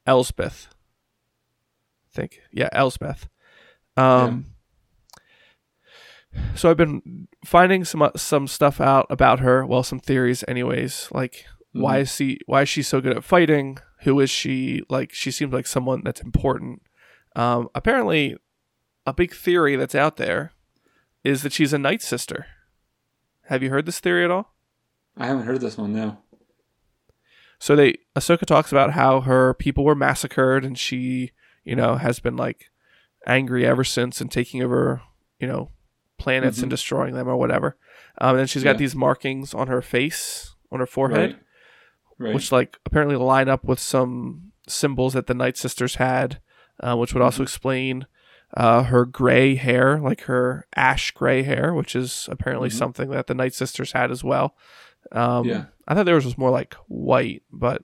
Elsbeth, 0.07 0.67
I 0.71 2.15
think 2.15 2.39
yeah 2.51 2.69
Elsbeth. 2.71 3.27
um 3.97 4.45
so 6.55 6.69
I've 6.69 6.77
been 6.77 7.27
finding 7.45 7.83
some 7.85 8.09
some 8.15 8.47
stuff 8.47 8.79
out 8.79 9.07
about 9.09 9.39
her. 9.39 9.65
Well 9.65 9.83
some 9.83 9.99
theories 9.99 10.43
anyways 10.47 11.09
like 11.11 11.45
why 11.73 11.95
Mm-hmm. 11.95 12.01
is 12.01 12.15
she 12.15 12.39
why 12.45 12.61
is 12.63 12.69
she 12.69 12.83
so 12.83 13.01
good 13.01 13.15
at 13.15 13.23
fighting? 13.23 13.77
Who 14.03 14.19
is 14.19 14.29
she? 14.29 14.83
Like 14.89 15.13
she 15.13 15.31
seems 15.31 15.53
like 15.53 15.67
someone 15.67 16.01
that's 16.03 16.21
important. 16.21 16.81
Um 17.35 17.69
apparently 17.75 18.35
a 19.05 19.13
big 19.13 19.33
theory 19.33 19.75
that's 19.75 19.95
out 19.95 20.17
there 20.17 20.53
is 21.23 21.43
that 21.43 21.53
she's 21.53 21.73
a 21.73 21.77
night 21.77 22.01
sister. 22.01 22.47
Have 23.45 23.63
you 23.63 23.69
heard 23.69 23.85
this 23.85 23.99
theory 23.99 24.23
at 24.23 24.31
all? 24.31 24.53
I 25.17 25.27
haven't 25.27 25.43
heard 25.45 25.61
this 25.61 25.77
one 25.77 25.93
no. 25.93 26.17
So 27.59 27.75
they 27.75 27.95
Ahsoka 28.15 28.45
talks 28.45 28.71
about 28.71 28.91
how 28.93 29.21
her 29.21 29.53
people 29.53 29.83
were 29.83 29.95
massacred 29.95 30.65
and 30.65 30.77
she, 30.77 31.31
you 31.63 31.75
know, 31.75 31.95
has 31.95 32.19
been 32.19 32.35
like 32.35 32.71
angry 33.27 33.65
ever 33.67 33.83
since 33.83 34.19
and 34.19 34.31
taking 34.31 34.63
over, 34.63 35.01
you 35.39 35.47
know, 35.47 35.69
planets 36.21 36.59
Mhm. 36.59 36.63
and 36.63 36.69
destroying 36.69 37.13
them 37.15 37.27
or 37.27 37.35
whatever. 37.37 37.77
Um, 38.19 38.31
and 38.31 38.39
then 38.39 38.47
she's 38.47 38.63
got 38.63 38.71
Yeah. 38.75 38.77
these 38.77 38.95
markings 38.95 39.53
on 39.53 39.67
her 39.67 39.81
face, 39.81 40.55
on 40.71 40.79
her 40.79 40.85
forehead, 40.85 41.31
Right. 41.31 42.27
Right. 42.27 42.35
which 42.35 42.51
like 42.51 42.77
apparently 42.85 43.15
line 43.15 43.49
up 43.49 43.63
with 43.63 43.79
some 43.79 44.51
symbols 44.67 45.13
that 45.13 45.27
the 45.27 45.33
Night 45.33 45.57
Sisters 45.57 45.95
had, 45.95 46.39
uh, 46.79 46.95
which 46.95 47.13
would 47.13 47.19
Mm-hmm. 47.19 47.25
also 47.25 47.43
explain 47.43 48.05
uh, 48.57 48.83
her 48.83 49.05
gray 49.05 49.55
hair, 49.55 49.97
like 49.97 50.23
her 50.23 50.67
ash 50.75 51.11
gray 51.11 51.41
hair, 51.43 51.73
which 51.73 51.95
is 51.95 52.27
apparently 52.29 52.67
Mhm. 52.67 52.73
something 52.73 53.09
that 53.09 53.27
the 53.27 53.33
Night 53.33 53.53
Sisters 53.53 53.93
had 53.93 54.11
as 54.11 54.25
well. 54.25 54.57
Um, 55.13 55.45
Yeah. 55.47 55.65
I 55.87 55.93
thought 55.95 56.05
theirs 56.05 56.25
was 56.25 56.37
more 56.37 56.49
like 56.49 56.73
white, 56.89 57.43
but 57.49 57.81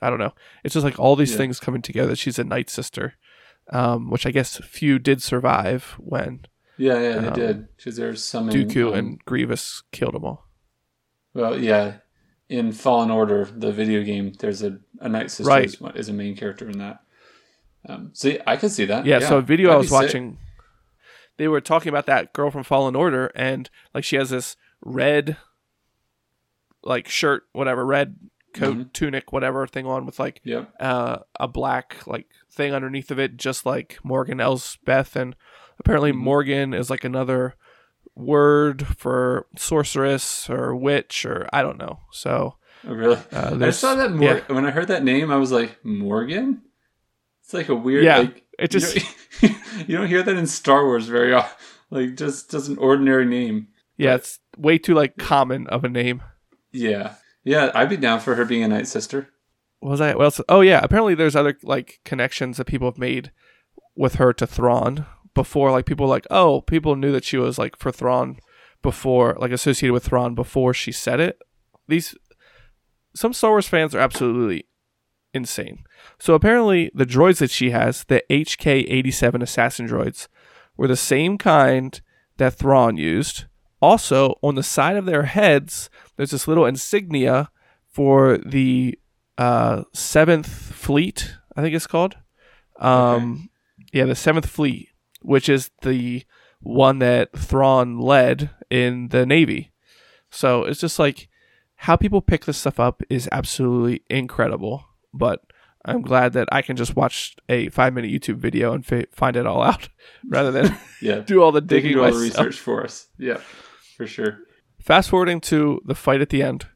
I 0.00 0.08
don't 0.08 0.20
know. 0.20 0.34
It's 0.62 0.74
just 0.74 0.84
like 0.84 1.00
all 1.00 1.16
these 1.16 1.32
Yeah. 1.32 1.38
things 1.38 1.58
coming 1.58 1.82
together. 1.82 2.14
She's 2.14 2.38
a 2.38 2.44
Night 2.44 2.70
Sister, 2.70 3.14
um, 3.70 4.08
which 4.08 4.24
I 4.24 4.30
guess 4.30 4.58
few 4.58 5.00
did 5.00 5.20
survive 5.20 5.96
when 5.98 6.44
yeah, 6.78 6.94
yeah, 7.00 7.18
they 7.18 7.28
um, 7.28 7.34
did. 7.34 7.76
Because 7.76 7.96
there's 7.96 8.24
some 8.24 8.48
in, 8.48 8.68
Dooku 8.68 8.88
um, 8.88 8.94
and 8.94 9.24
Grievous 9.24 9.82
killed 9.92 10.14
them 10.14 10.24
all. 10.24 10.48
well, 11.34 11.58
yeah, 11.58 11.96
in 12.48 12.72
Fallen 12.72 13.10
Order, 13.10 13.44
the 13.44 13.72
video 13.72 14.02
game, 14.02 14.32
there's 14.38 14.62
a 14.62 14.78
a 15.00 15.08
Night 15.08 15.30
Sister 15.30 15.48
Right. 15.50 15.64
is, 15.64 15.76
is 15.94 16.08
a 16.08 16.12
main 16.12 16.34
character 16.36 16.68
in 16.68 16.78
that. 16.78 17.00
Um, 17.88 18.10
see, 18.14 18.38
I 18.46 18.56
could 18.56 18.72
see 18.72 18.84
that. 18.86 19.04
Yeah, 19.06 19.18
so 19.20 19.38
a 19.38 19.42
video 19.42 19.68
I 19.68 19.72
that'd 19.74 19.80
was 19.82 19.86
be 19.90 19.96
sick. 19.96 20.02
watching, 20.06 20.38
they 21.36 21.46
were 21.48 21.60
talking 21.60 21.90
about 21.90 22.06
that 22.06 22.32
girl 22.32 22.50
from 22.50 22.64
Fallen 22.64 22.96
Order, 22.96 23.30
and 23.34 23.68
like 23.94 24.04
she 24.04 24.16
has 24.16 24.30
this 24.30 24.56
red, 24.80 25.36
like 26.82 27.08
shirt, 27.08 27.44
whatever, 27.52 27.84
red 27.84 28.16
coat, 28.54 28.76
Mhm. 28.76 28.92
tunic, 28.92 29.32
whatever 29.32 29.66
thing 29.66 29.86
on 29.86 30.06
with 30.06 30.18
like 30.18 30.40
Yep. 30.44 30.72
uh, 30.80 31.18
a 31.38 31.46
black 31.48 32.06
like 32.06 32.26
thing 32.50 32.72
underneath 32.72 33.10
of 33.10 33.18
it, 33.18 33.36
just 33.36 33.64
like 33.66 33.98
Morgan 34.02 34.40
Elsbeth. 34.40 35.14
And 35.16 35.36
apparently, 35.78 36.12
Mhm. 36.12 36.16
Morgan 36.16 36.74
is 36.74 36.90
like 36.90 37.04
another 37.04 37.54
word 38.14 38.86
for 38.86 39.46
sorceress 39.56 40.50
or 40.50 40.74
witch 40.74 41.24
or 41.24 41.48
I 41.52 41.62
don't 41.62 41.78
know. 41.78 42.00
So 42.10 42.56
Oh, 42.86 42.94
really? 42.94 43.18
uh, 43.32 43.58
I 43.60 43.70
saw 43.70 43.94
that 43.96 44.12
Mor- 44.12 44.36
yeah. 44.48 44.54
when 44.54 44.64
I 44.66 44.70
heard 44.70 44.88
that 44.88 45.04
name. 45.04 45.30
I 45.30 45.36
was 45.36 45.52
like, 45.52 45.84
Morgan. 45.84 46.62
It's 47.42 47.54
like 47.54 47.68
a 47.68 47.74
weird. 47.74 48.04
Yeah, 48.04 48.18
like, 48.18 48.44
it 48.58 48.74
you 48.74 48.80
just 48.80 48.94
don't, 49.40 49.54
you 49.88 49.96
don't 49.96 50.06
hear 50.08 50.22
that 50.22 50.36
in 50.36 50.46
Star 50.46 50.84
Wars 50.84 51.06
very 51.06 51.32
often. 51.32 51.56
Like 51.90 52.16
just 52.16 52.50
just 52.50 52.68
an 52.68 52.76
ordinary 52.78 53.24
name. 53.24 53.68
yeah, 53.96 54.14
it's 54.14 54.38
way 54.58 54.76
too 54.78 54.94
like 54.94 55.16
common 55.16 55.66
of 55.68 55.82
a 55.84 55.88
name. 55.88 56.22
Yeah, 56.72 57.14
yeah. 57.44 57.70
I'd 57.74 57.88
be 57.88 57.96
down 57.96 58.20
for 58.20 58.34
her 58.34 58.44
being 58.44 58.62
a 58.62 58.68
night 58.68 58.86
sister. 58.86 59.30
What 59.80 59.90
was 59.92 60.00
I? 60.02 60.14
What 60.14 60.24
else? 60.24 60.40
Oh 60.50 60.60
yeah, 60.60 60.80
apparently 60.82 61.14
there's 61.14 61.34
other 61.36 61.56
like 61.62 62.00
connections 62.04 62.58
that 62.58 62.66
people 62.66 62.86
have 62.88 62.98
made 62.98 63.32
with 63.96 64.16
her 64.16 64.32
to 64.34 64.46
Thrawn 64.46 65.06
before. 65.38 65.70
Like 65.70 65.86
people 65.86 66.06
were 66.06 66.10
like, 66.10 66.26
oh, 66.32 66.62
people 66.62 66.96
knew 66.96 67.12
that 67.12 67.24
she 67.24 67.36
was 67.36 67.58
like 67.58 67.76
for 67.78 67.92
Thrawn 67.92 68.38
before, 68.82 69.36
like 69.38 69.52
associated 69.52 69.92
with 69.92 70.04
Thrawn 70.04 70.34
before 70.34 70.74
she 70.74 70.90
said 70.90 71.20
it. 71.20 71.38
These 71.86 72.16
some 73.14 73.32
Star 73.32 73.50
Wars 73.50 73.68
fans 73.68 73.94
are 73.94 74.00
absolutely 74.00 74.66
insane. 75.32 75.84
So 76.18 76.34
apparently 76.34 76.90
the 76.92 77.06
droids 77.06 77.38
that 77.38 77.52
she 77.52 77.70
has, 77.70 78.04
the 78.04 78.22
HK87 78.28 79.42
assassin 79.42 79.86
droids, 79.86 80.26
were 80.76 80.88
the 80.88 80.96
same 80.96 81.38
kind 81.38 82.00
that 82.38 82.54
Thrawn 82.54 82.96
used. 82.96 83.44
Also, 83.80 84.34
on 84.42 84.56
the 84.56 84.62
side 84.64 84.96
of 84.96 85.06
their 85.06 85.24
heads, 85.24 85.88
there's 86.16 86.32
this 86.32 86.48
little 86.48 86.66
insignia 86.66 87.48
for 87.88 88.38
the 88.38 88.98
uh, 89.36 89.84
Seventh 89.94 90.48
Fleet, 90.48 91.36
I 91.56 91.62
think 91.62 91.76
it's 91.76 91.86
called. 91.86 92.16
Um, 92.80 93.50
Yeah, 93.92 94.04
the 94.04 94.16
Seventh 94.16 94.46
Fleet, 94.46 94.88
which 95.20 95.48
is 95.48 95.70
the 95.82 96.24
one 96.60 96.98
that 96.98 97.36
Thrawn 97.36 97.98
led 97.98 98.50
in 98.70 99.08
the 99.08 99.24
Navy. 99.24 99.72
So 100.30 100.64
it's 100.64 100.80
just 100.80 100.98
like 100.98 101.28
how 101.76 101.96
people 101.96 102.20
pick 102.20 102.44
this 102.44 102.58
stuff 102.58 102.80
up 102.80 103.02
is 103.08 103.28
absolutely 103.32 104.02
incredible. 104.10 104.84
But 105.14 105.42
I'm 105.84 106.02
glad 106.02 106.32
that 106.34 106.48
I 106.50 106.62
can 106.62 106.76
just 106.76 106.96
watch 106.96 107.36
a 107.48 107.68
five 107.70 107.94
minute 107.94 108.10
YouTube 108.10 108.36
video 108.36 108.72
and 108.72 108.84
fi- 108.84 109.06
find 109.12 109.36
it 109.36 109.46
all 109.46 109.62
out 109.62 109.88
rather 110.28 110.50
than 110.50 110.76
Yeah, 111.02 111.20
do 111.20 111.42
all 111.42 111.52
the 111.52 111.60
they 111.60 111.76
can 111.76 111.90
digging 111.90 111.92
do 111.92 112.04
all 112.04 112.12
the 112.12 112.18
research 112.18 112.58
for 112.58 112.84
us. 112.84 113.08
Yeah, 113.18 113.40
for 113.96 114.06
sure. 114.06 114.38
Fast 114.80 115.10
forwarding 115.10 115.40
to 115.42 115.80
the 115.84 115.94
fight 115.94 116.20
at 116.20 116.30
the 116.30 116.42
end 116.42 116.66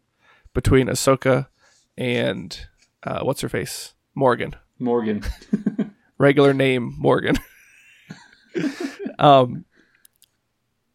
between 0.55 0.87
Ahsoka 0.87 1.49
and 1.97 2.67
uh, 3.03 3.21
what's 3.23 3.41
her 3.41 3.49
face 3.49 3.95
Morgan, 4.15 4.55
Morgan. 4.79 5.23
regular 6.19 6.55
name 6.55 6.95
Morgan. 6.99 7.37
Um, 9.19 9.65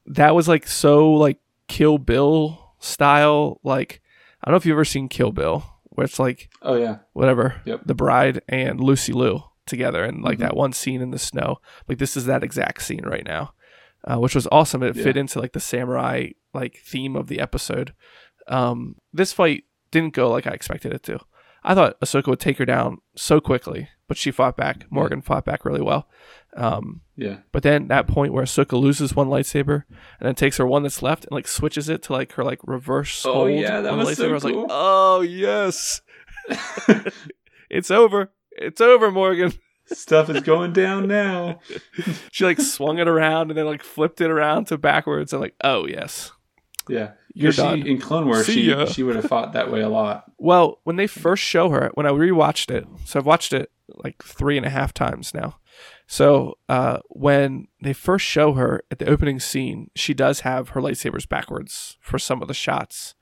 that 0.05 0.35
was 0.35 0.47
like 0.47 0.67
so 0.67 1.11
like 1.13 1.39
Kill 1.67 1.97
Bill 1.97 2.73
style. 2.79 3.59
Like 3.63 4.01
I 4.41 4.47
don't 4.49 4.53
know 4.53 4.57
if 4.57 4.65
you've 4.65 4.75
ever 4.75 4.85
seen 4.85 5.09
Kill 5.09 5.31
Bill, 5.31 5.63
where 5.89 6.05
it's 6.05 6.19
like 6.19 6.49
Oh 6.61 6.75
yeah, 6.75 6.99
whatever 7.13 7.61
Yep. 7.65 7.81
the 7.85 7.95
bride 7.95 8.41
and 8.47 8.79
Lucy 8.79 9.13
Liu 9.13 9.43
together, 9.65 10.03
and 10.03 10.23
like 10.23 10.37
Mhm. 10.37 10.41
that 10.41 10.55
one 10.55 10.73
scene 10.73 11.01
in 11.01 11.11
the 11.11 11.19
snow. 11.19 11.57
Like 11.87 11.97
this 11.97 12.15
is 12.15 12.25
that 12.25 12.43
exact 12.43 12.81
scene 12.83 13.03
right 13.05 13.25
now, 13.25 13.53
uh, 14.05 14.17
which 14.17 14.35
was 14.35 14.47
awesome. 14.51 14.83
It 14.83 14.95
fit 14.95 15.17
into 15.17 15.39
like 15.39 15.53
the 15.53 15.59
samurai 15.59 16.29
like 16.53 16.77
theme 16.77 17.15
of 17.15 17.27
the 17.27 17.39
episode. 17.39 17.93
Um, 18.47 18.95
this 19.11 19.33
fight 19.33 19.65
didn't 19.91 20.13
go 20.13 20.29
like 20.31 20.47
I 20.47 20.51
expected 20.51 20.93
it 20.93 21.03
to. 21.03 21.19
I 21.67 21.75
thought 21.75 21.99
Ahsoka 21.99 22.27
would 22.27 22.39
take 22.39 22.57
her 22.57 22.65
down 22.65 22.99
so 23.15 23.39
quickly, 23.41 23.89
but 24.07 24.17
she 24.17 24.31
fought 24.31 24.55
back. 24.57 24.85
Morgan 24.89 25.21
fought 25.21 25.45
back 25.45 25.65
really 25.65 25.81
well. 25.81 26.07
Um, 26.55 27.01
yeah. 27.15 27.37
but 27.51 27.61
then 27.61 27.87
that 27.89 28.07
point 28.07 28.33
where 28.33 28.43
Ahsoka 28.45 28.79
loses 28.79 29.15
one 29.15 29.27
lightsaber 29.27 29.83
and 30.19 30.27
then 30.27 30.33
takes 30.33 30.57
her 30.57 30.65
one 30.65 30.81
that's 30.81 31.03
left 31.03 31.25
and 31.25 31.31
like 31.33 31.47
switches 31.47 31.87
it 31.89 32.01
to 32.03 32.13
like 32.13 32.31
her 32.33 32.43
like 32.43 32.59
reverse 32.63 33.23
Oh, 33.25 33.33
hold 33.33 33.51
yeah, 33.51 33.81
that 33.81 33.91
on 33.91 33.99
the 33.99 34.05
so 34.15 34.23
lightsaber. 34.23 34.29
I 34.29 34.33
was 34.33 34.43
like, 34.43 34.55
oh 34.69 35.21
yes, 35.21 36.01
it's 37.69 37.91
over. 37.91 38.31
It's 38.51 38.81
over, 38.81 39.11
Morgan. 39.11 39.53
Stuff 39.85 40.29
is 40.29 40.41
going 40.41 40.73
down 40.73 41.07
now. 41.07 41.59
She 42.31 42.43
like 42.45 42.59
swung 42.59 42.99
it 42.99 43.07
around 43.07 43.51
and 43.51 43.57
then 43.57 43.65
like 43.65 43.83
flipped 43.83 44.21
it 44.21 44.29
around 44.29 44.65
to 44.67 44.77
backwards 44.77 45.33
and 45.33 45.41
like, 45.41 45.55
oh 45.63 45.85
yes, 45.87 46.31
Yeah, 46.87 47.11
you're 47.37 47.51
she, 47.51 47.61
done. 47.61 47.85
in 47.85 47.99
Clone 47.99 48.25
Wars. 48.25 48.45
See 48.45 48.65
She 48.65 48.85
she 48.87 49.03
would 49.03 49.15
have 49.15 49.25
fought 49.25 49.53
that 49.53 49.71
way 49.71 49.81
a 49.81 49.89
lot. 49.89 50.31
Well, 50.37 50.79
when 50.83 50.95
they 50.95 51.07
first 51.07 51.43
show 51.43 51.69
her, 51.69 51.91
when 51.93 52.05
I 52.05 52.09
rewatched 52.09 52.71
it, 52.71 52.85
so 53.05 53.19
I've 53.19 53.25
watched 53.25 53.53
it 53.53 53.71
like 53.87 54.23
three 54.23 54.57
and 54.57 54.65
a 54.65 54.69
half 54.69 54.93
times 54.93 55.33
now. 55.33 55.57
So 56.07 56.57
uh, 56.69 56.99
when 57.09 57.67
they 57.81 57.93
first 57.93 58.25
show 58.25 58.53
her 58.53 58.83
at 58.89 58.99
the 58.99 59.07
opening 59.07 59.39
scene, 59.39 59.91
she 59.95 60.13
does 60.13 60.41
have 60.41 60.69
her 60.69 60.81
lightsabers 60.81 61.27
backwards 61.27 61.97
for 61.99 62.17
some 62.17 62.41
of 62.41 62.47
the 62.47 62.53
shots. 62.53 63.15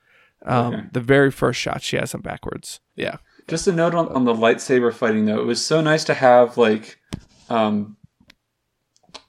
Um, 0.46 0.74
Okay. 0.74 0.84
The 0.92 1.00
very 1.02 1.32
first 1.32 1.60
shot, 1.60 1.82
she 1.82 1.98
has 1.98 2.12
them 2.12 2.22
backwards. 2.22 2.80
Yeah, 2.96 3.18
Just 3.48 3.68
a 3.68 3.72
note 3.72 3.96
on, 3.96 4.08
on 4.10 4.26
the 4.26 4.34
lightsaber 4.34 4.94
fighting 4.94 5.26
though. 5.26 5.40
It 5.40 5.46
was 5.46 5.64
so 5.64 5.82
nice 5.82 6.04
to 6.06 6.14
have 6.14 6.58
like 6.58 7.00
um 7.50 7.98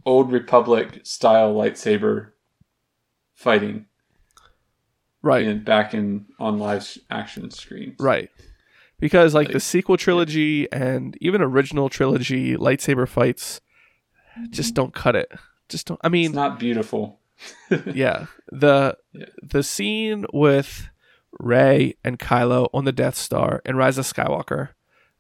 old 0.05 0.31
Republic 0.31 1.01
style 1.05 1.55
lightsaber 1.55 2.31
fighting 3.35 3.87
right, 5.27 5.45
in 5.47 5.63
back 5.65 5.93
in 5.95 6.27
on 6.39 6.59
live 6.59 6.97
action 7.11 7.51
screens. 7.51 7.97
right. 8.01 8.31
Because 8.99 9.35
like, 9.35 9.53
the 9.53 9.61
sequel 9.61 9.99
trilogy 9.99 10.73
and 10.73 11.19
even 11.21 11.43
original 11.43 11.91
trilogy 11.91 12.57
lightsaber 12.57 13.07
fights 13.07 13.61
just 14.51 14.73
don't 14.75 14.95
cut 14.95 15.15
it. 15.15 15.31
Just 15.69 15.87
don't. 15.87 16.01
I 16.03 16.09
mean, 16.09 16.27
It's 16.27 16.35
not 16.35 16.59
beautiful. 16.59 17.21
yeah. 17.93 18.27
The 18.51 18.97
Yeah. 19.13 19.27
the 19.43 19.63
scene 19.63 20.25
with 20.33 20.89
Rey 21.39 21.97
and 22.03 22.19
Kylo 22.19 22.69
on 22.73 22.87
the 22.87 22.93
Death 22.93 23.17
Star 23.17 23.61
in 23.67 23.77
Rise 23.77 23.99
of 23.99 24.07
Skywalker 24.07 24.71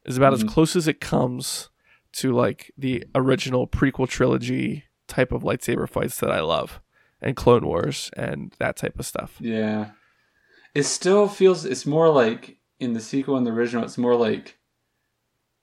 is 0.06 0.16
about 0.16 0.32
as 0.32 0.42
Mhm. 0.42 0.48
close 0.48 0.74
as 0.76 0.88
it 0.88 0.98
comes 1.00 1.68
to 2.12 2.32
like 2.32 2.72
the 2.78 3.04
original 3.14 3.66
prequel 3.68 4.08
trilogy 4.08 4.84
type 5.06 5.32
of 5.32 5.42
lightsaber 5.42 5.86
fights 5.86 6.18
that 6.20 6.30
I 6.30 6.40
love 6.40 6.80
and 7.20 7.36
Clone 7.36 7.66
Wars 7.66 8.10
and 8.16 8.54
that 8.58 8.76
type 8.78 8.98
of 8.98 9.04
stuff. 9.04 9.36
Yeah. 9.38 9.90
It 10.76 10.84
still 10.84 11.26
feels 11.28 11.64
it's 11.64 11.86
more 11.86 12.08
like 12.10 12.58
in 12.78 12.92
the 12.92 13.00
sequel 13.00 13.36
and 13.36 13.46
the 13.46 13.50
original, 13.50 13.82
it's 13.84 13.98
more 13.98 14.14
like 14.14 14.58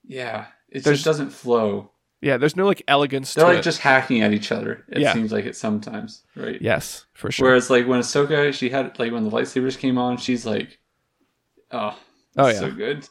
yeah, 0.04 0.48
it 0.70 0.84
There's- 0.84 0.98
just 1.00 1.06
doesn't 1.06 1.30
flow. 1.30 1.92
Yeah, 2.22 2.38
there's 2.38 2.56
no 2.56 2.66
like 2.66 2.82
elegance 2.88 3.34
They're 3.34 3.44
to 3.46 3.50
like 3.52 3.60
it. 3.60 3.64
just 3.64 3.80
hacking 3.80 4.22
at 4.22 4.32
each 4.32 4.52
other. 4.52 4.86
It 4.88 5.00
Yeah. 5.02 5.14
seems 5.14 5.34
like 5.34 5.44
it 5.46 5.58
sometimes, 5.58 6.24
right? 6.38 6.58
yes, 6.62 7.06
for 7.14 7.30
sure. 7.32 7.48
Whereas 7.50 7.70
like 7.70 7.86
when 7.86 8.00
Ahsoka, 8.00 8.54
she 8.54 8.70
had 8.70 8.98
like 8.98 9.12
when 9.12 9.26
the 9.26 9.30
lightsabers 9.30 9.78
came 9.78 9.98
on, 9.98 10.16
she's 10.18 10.46
like, 10.46 10.80
oh, 11.72 11.98
Oh, 12.38 12.48
yeah. 12.48 12.60
so 12.60 12.72
good. 12.72 13.08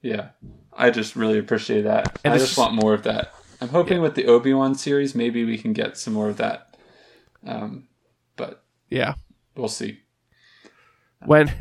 Yeah, 0.00 0.30
I 0.72 0.88
just 0.90 1.16
really 1.16 1.36
appreciate 1.38 1.82
that. 1.82 2.18
And 2.24 2.32
I 2.32 2.38
just 2.38 2.56
want 2.56 2.74
more 2.74 2.94
of 2.94 3.02
that. 3.02 3.34
I'm 3.60 3.68
hoping 3.68 4.00
with 4.00 4.14
the 4.14 4.24
Obi 4.26 4.54
Wan 4.54 4.74
series, 4.74 5.14
maybe 5.14 5.44
we 5.44 5.58
can 5.58 5.74
get 5.74 5.98
some 5.98 6.14
more 6.14 6.30
of 6.30 6.38
that. 6.38 6.76
Um, 7.46 7.88
but 8.36 8.64
yeah. 8.88 9.14
we'll 9.54 9.68
see. 9.68 10.00
When 11.26 11.52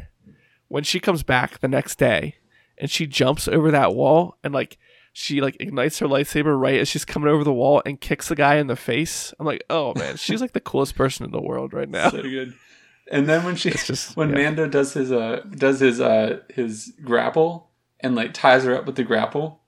when 0.67 0.83
she 0.83 0.99
comes 0.99 1.23
back 1.23 1.59
the 1.59 1.67
next 1.67 1.97
day 1.97 2.35
and 2.77 2.89
she 2.89 3.07
jumps 3.07 3.47
over 3.47 3.71
that 3.71 3.93
wall 3.95 4.37
and 4.43 4.53
like 4.53 4.77
she 5.13 5.41
like 5.41 5.57
ignites 5.59 5.99
her 5.99 6.05
lightsaber 6.07 6.57
right 6.59 6.79
as 6.79 6.87
she's 6.87 7.03
coming 7.05 7.27
over 7.29 7.43
the 7.43 7.51
wall 7.53 7.81
and 7.85 7.99
kicks 7.99 8.27
the 8.29 8.35
guy 8.35 8.55
in 8.55 8.67
the 8.67 8.75
face. 8.75 9.33
I'm 9.39 9.45
like, 9.45 9.63
oh 9.69 9.93
man, 9.95 10.15
she's 10.17 10.39
like 10.41 10.53
the 10.53 10.59
coolest 10.59 10.95
person 10.95 11.25
in 11.25 11.31
the 11.31 11.41
world 11.41 11.73
right 11.73 11.89
now. 11.89 12.09
So 12.09 12.21
good. 12.21 12.53
And 13.11 13.27
then 13.27 13.43
when 13.43 13.55
she 13.55 13.69
It's 13.69 13.87
just 13.87 14.15
when 14.15 14.29
yeah. 14.29 14.35
Mando 14.43 14.67
does 14.67 14.93
his 14.93 15.11
uh 15.11 15.41
does 15.55 15.79
his 15.79 15.99
uh 15.99 16.41
his 16.49 16.93
grapple 17.03 17.71
and 17.99 18.15
like 18.15 18.33
ties 18.33 18.63
her 18.63 18.75
up 18.75 18.85
with 18.85 18.95
the 18.95 19.03
grapple. 19.03 19.61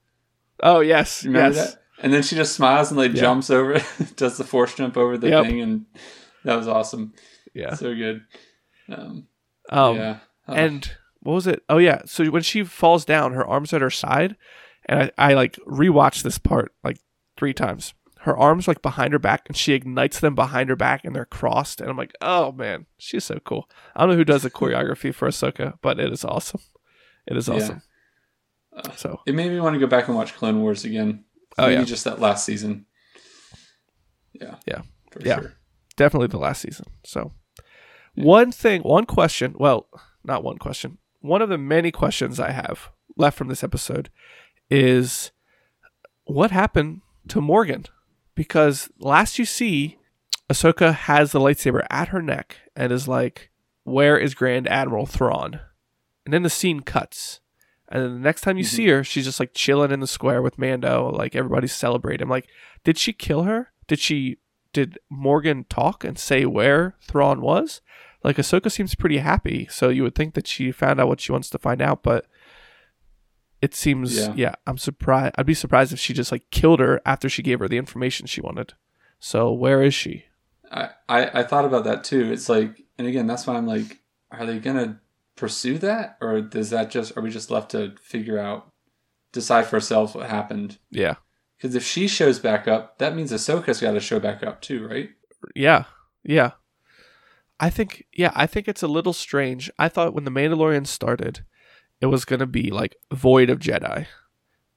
Oh 0.62 0.80
yes, 0.82 1.26
remember 1.26 1.56
yes, 1.56 1.72
that? 1.74 1.82
And 2.04 2.14
then 2.14 2.22
she 2.24 2.36
just 2.36 2.54
smiles 2.56 2.90
and 2.92 2.98
like 3.00 3.14
Yeah. 3.14 3.22
jumps 3.22 3.50
over 3.50 3.74
it, 3.74 3.84
does 4.16 4.38
the 4.38 4.44
force 4.44 4.76
jump 4.76 4.96
over 4.96 5.18
the 5.18 5.30
Yep. 5.30 5.46
thing, 5.46 5.60
and 5.62 5.86
that 6.46 6.56
was 6.56 6.68
awesome. 6.68 7.14
yeah. 7.56 7.74
So 7.74 7.96
good. 7.96 8.22
Um, 8.90 9.28
Um, 9.72 9.96
yeah. 9.96 10.18
Oh, 10.48 10.54
and 10.54 10.92
what 11.22 11.34
was 11.34 11.48
it? 11.48 11.64
Oh 11.70 11.78
yeah. 11.78 12.02
So 12.06 12.26
when 12.26 12.42
she 12.44 12.64
falls 12.64 13.06
down, 13.06 13.34
her 13.34 13.46
arms 13.46 13.74
at 13.74 13.82
her 13.82 13.90
side, 13.90 14.36
and 14.88 15.12
I, 15.18 15.32
I 15.32 15.34
like 15.34 15.56
rewatched 15.68 16.24
this 16.24 16.38
part 16.38 16.74
like 16.84 16.98
three 17.38 17.54
times. 17.54 17.94
Her 18.22 18.38
arms 18.38 18.68
like 18.68 18.82
behind 18.84 19.14
her 19.14 19.20
back, 19.20 19.44
and 19.48 19.58
she 19.58 19.74
ignites 19.74 20.20
them 20.20 20.36
behind 20.36 20.70
her 20.70 20.76
back, 20.76 21.04
and 21.04 21.16
they're 21.16 21.26
crossed. 21.26 21.82
And 21.82 21.90
I'm 21.90 21.98
like, 21.98 22.14
oh 22.22 22.52
man, 22.52 22.86
she's 22.98 23.24
so 23.24 23.40
cool. 23.40 23.68
I 23.96 24.02
don't 24.02 24.10
know 24.12 24.16
who 24.16 24.24
does 24.26 24.44
the 24.44 24.52
choreography 24.52 25.14
for 25.14 25.28
Ahsoka, 25.28 25.78
but 25.82 26.00
it 26.00 26.12
is 26.14 26.24
awesome. 26.26 26.62
It 27.28 27.38
is 27.38 27.48
Yeah. 27.48 27.54
awesome. 27.56 27.82
Uh, 28.76 28.92
So 28.96 29.22
it 29.26 29.36
made 29.36 29.52
me 29.52 29.60
want 29.60 29.74
to 29.76 29.80
go 29.80 29.88
back 29.88 30.08
and 30.08 30.16
watch 30.18 30.34
Clone 30.36 30.62
Wars 30.62 30.86
again. 30.86 31.24
Oh, 31.58 31.68
Maybe 31.68 31.80
yeah. 31.82 31.84
just 31.86 32.04
that 32.06 32.20
last 32.20 32.46
season. 32.46 32.86
Yeah. 34.34 34.56
Yeah. 34.68 34.82
For 35.12 35.22
Yeah. 35.22 35.40
sure. 35.40 35.54
definitely 35.98 36.28
the 36.28 36.38
last 36.40 36.62
season. 36.62 36.86
So 37.04 37.32
one 38.16 38.52
thing, 38.52 38.82
one 38.82 39.06
question. 39.06 39.56
Well, 39.58 39.88
not 40.24 40.44
one 40.44 40.58
question. 40.58 40.98
one 41.22 41.42
of 41.42 41.50
the 41.50 41.58
many 41.58 41.92
questions 41.92 42.40
I 42.40 42.52
have 42.52 42.90
left 43.16 43.38
from 43.38 43.48
this 43.48 43.64
episode 43.64 44.10
is 44.70 45.32
what 46.26 46.52
happened 46.52 47.02
to 47.28 47.42
Morgan? 47.42 47.86
Because 48.36 48.90
last 49.00 49.38
you 49.38 49.46
see, 49.46 49.98
Ahsoka 50.50 50.94
has 50.94 51.32
the 51.32 51.40
lightsaber 51.40 51.86
at 51.90 52.08
her 52.10 52.22
neck 52.22 52.58
and 52.76 52.92
is 52.92 53.08
like, 53.08 53.50
Where 53.84 54.18
is 54.18 54.34
Grand 54.36 54.68
Admiral 54.68 55.06
Thrawn? 55.06 55.60
And 56.26 56.34
then 56.34 56.44
the 56.44 56.50
scene 56.50 56.82
cuts. 56.82 57.40
And 57.90 58.04
then 58.04 58.14
the 58.14 58.20
next 58.20 58.42
time 58.42 58.58
you 58.58 58.64
Mhm. 58.64 58.68
see 58.68 58.88
her, 58.88 59.04
she's 59.04 59.26
just 59.26 59.40
like 59.40 59.54
chilling 59.54 59.92
in 59.92 60.00
the 60.00 60.08
square 60.08 60.42
with 60.42 60.58
Mando, 60.58 61.10
like 61.12 61.36
everybody's 61.36 61.74
celebrating. 61.76 62.24
I'm 62.26 62.30
like, 62.30 62.48
did 62.84 62.98
she 62.98 63.12
kill 63.12 63.44
her? 63.44 63.72
Did 63.88 64.00
she 64.00 64.38
did 64.74 64.98
Morgan 65.10 65.66
talk 65.70 66.04
and 66.04 66.18
say 66.18 66.46
where 66.46 66.96
Thrawn 67.02 67.42
was? 67.42 67.82
Like 68.24 68.38
Ahsoka 68.38 68.72
seems 68.72 68.96
pretty 68.96 69.18
happy, 69.18 69.68
so 69.70 69.90
you 69.90 70.04
would 70.04 70.16
think 70.16 70.36
that 70.36 70.48
she 70.48 70.72
found 70.72 71.00
out 71.00 71.08
what 71.08 71.20
she 71.20 71.32
wants 71.32 71.50
to 71.50 71.58
find 71.58 71.82
out, 71.82 72.04
but 72.04 72.28
it 73.62 73.74
seems 73.76 74.16
Yeah. 74.18 74.34
yeah, 74.36 74.56
I'm 74.66 74.78
surprised 74.78 75.36
I'd 75.38 75.46
be 75.46 75.54
surprised 75.54 75.94
if 75.94 76.00
she 76.00 76.14
just 76.14 76.32
like 76.32 76.50
killed 76.52 76.80
her 76.80 77.02
after 77.06 77.30
she 77.30 77.42
gave 77.44 77.60
her 77.60 77.68
the 77.68 77.78
information 77.78 78.28
she 78.28 78.42
wanted. 78.42 78.74
So 79.20 79.52
where 79.52 79.82
is 79.84 79.94
she? 79.94 80.26
I, 80.72 80.90
I 81.10 81.40
I 81.42 81.44
thought 81.44 81.66
about 81.66 81.84
that 81.84 82.04
too. 82.04 82.32
It's 82.32 82.48
like, 82.50 82.82
and 82.98 83.08
again, 83.08 83.28
that's 83.28 83.46
why 83.46 83.56
I'm 83.56 83.68
like, 83.68 84.00
are 84.32 84.46
they 84.46 84.60
gonna 84.60 85.00
pursue 85.36 85.78
that, 85.80 86.18
or 86.22 86.42
does 86.42 86.70
that 86.70 86.92
just 86.92 87.16
are 87.18 87.22
we 87.22 87.30
just 87.30 87.52
left 87.52 87.72
to 87.72 87.96
figure 88.02 88.40
out, 88.40 88.70
decide 89.32 89.66
for 89.66 89.76
ourselves 89.78 90.14
what 90.16 90.30
happened? 90.30 90.78
Yeah. 90.90 91.16
Because 91.62 91.76
if 91.76 91.86
she 91.86 92.08
shows 92.08 92.40
back 92.40 92.68
up, 92.68 92.98
that 92.98 93.16
means 93.16 93.32
Ahsoka's 93.32 93.80
got 93.80 93.92
to 93.92 94.00
show 94.00 94.20
back 94.20 94.42
up 94.42 94.62
too, 94.62 94.88
right? 94.88 95.12
Yeah. 95.56 95.84
Yeah. 96.24 96.54
I 97.60 97.70
think 97.70 98.08
yeah, 98.12 98.32
I 98.34 98.48
think 98.48 98.68
it's 98.68 98.82
a 98.82 98.88
little 98.88 99.14
strange. 99.14 99.70
I 99.78 99.88
thought 99.88 100.16
when 100.16 100.24
the 100.24 100.32
Mandalorian 100.32 100.88
started, 100.88 101.46
it 102.00 102.08
was 102.08 102.26
to 102.40 102.48
be 102.48 102.72
like 102.72 102.96
void 103.14 103.52
of 103.52 103.60
Jedi. 103.60 104.08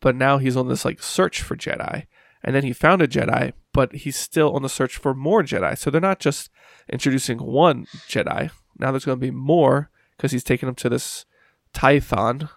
But 0.01 0.14
now 0.14 0.37
he's 0.37 0.59
on 0.59 0.68
this 0.68 0.85
like 0.85 1.03
search 1.03 1.40
for 1.40 1.57
Jedi. 1.57 2.05
And 2.42 2.55
then 2.55 2.64
he 2.64 2.75
found 2.75 3.01
a 3.01 3.09
Jedi, 3.09 3.55
but 3.73 3.94
he's 3.94 4.16
still 4.16 4.55
on 4.55 4.61
the 4.61 4.68
search 4.68 4.99
for 4.99 5.14
more 5.14 5.42
Jedi. 5.42 5.79
So 5.79 5.88
they're 5.88 6.03
not 6.03 6.20
just 6.20 6.51
introducing 6.92 7.38
one 7.38 7.87
Jedi. 8.07 8.51
Now 8.79 8.90
there's 8.90 9.07
to 9.07 9.16
be 9.16 9.31
more 9.31 9.88
because 10.16 10.33
he's 10.33 10.44
taking 10.44 10.68
him 10.68 10.75
to 10.75 10.90
this 10.90 11.25
Tython 11.73 12.51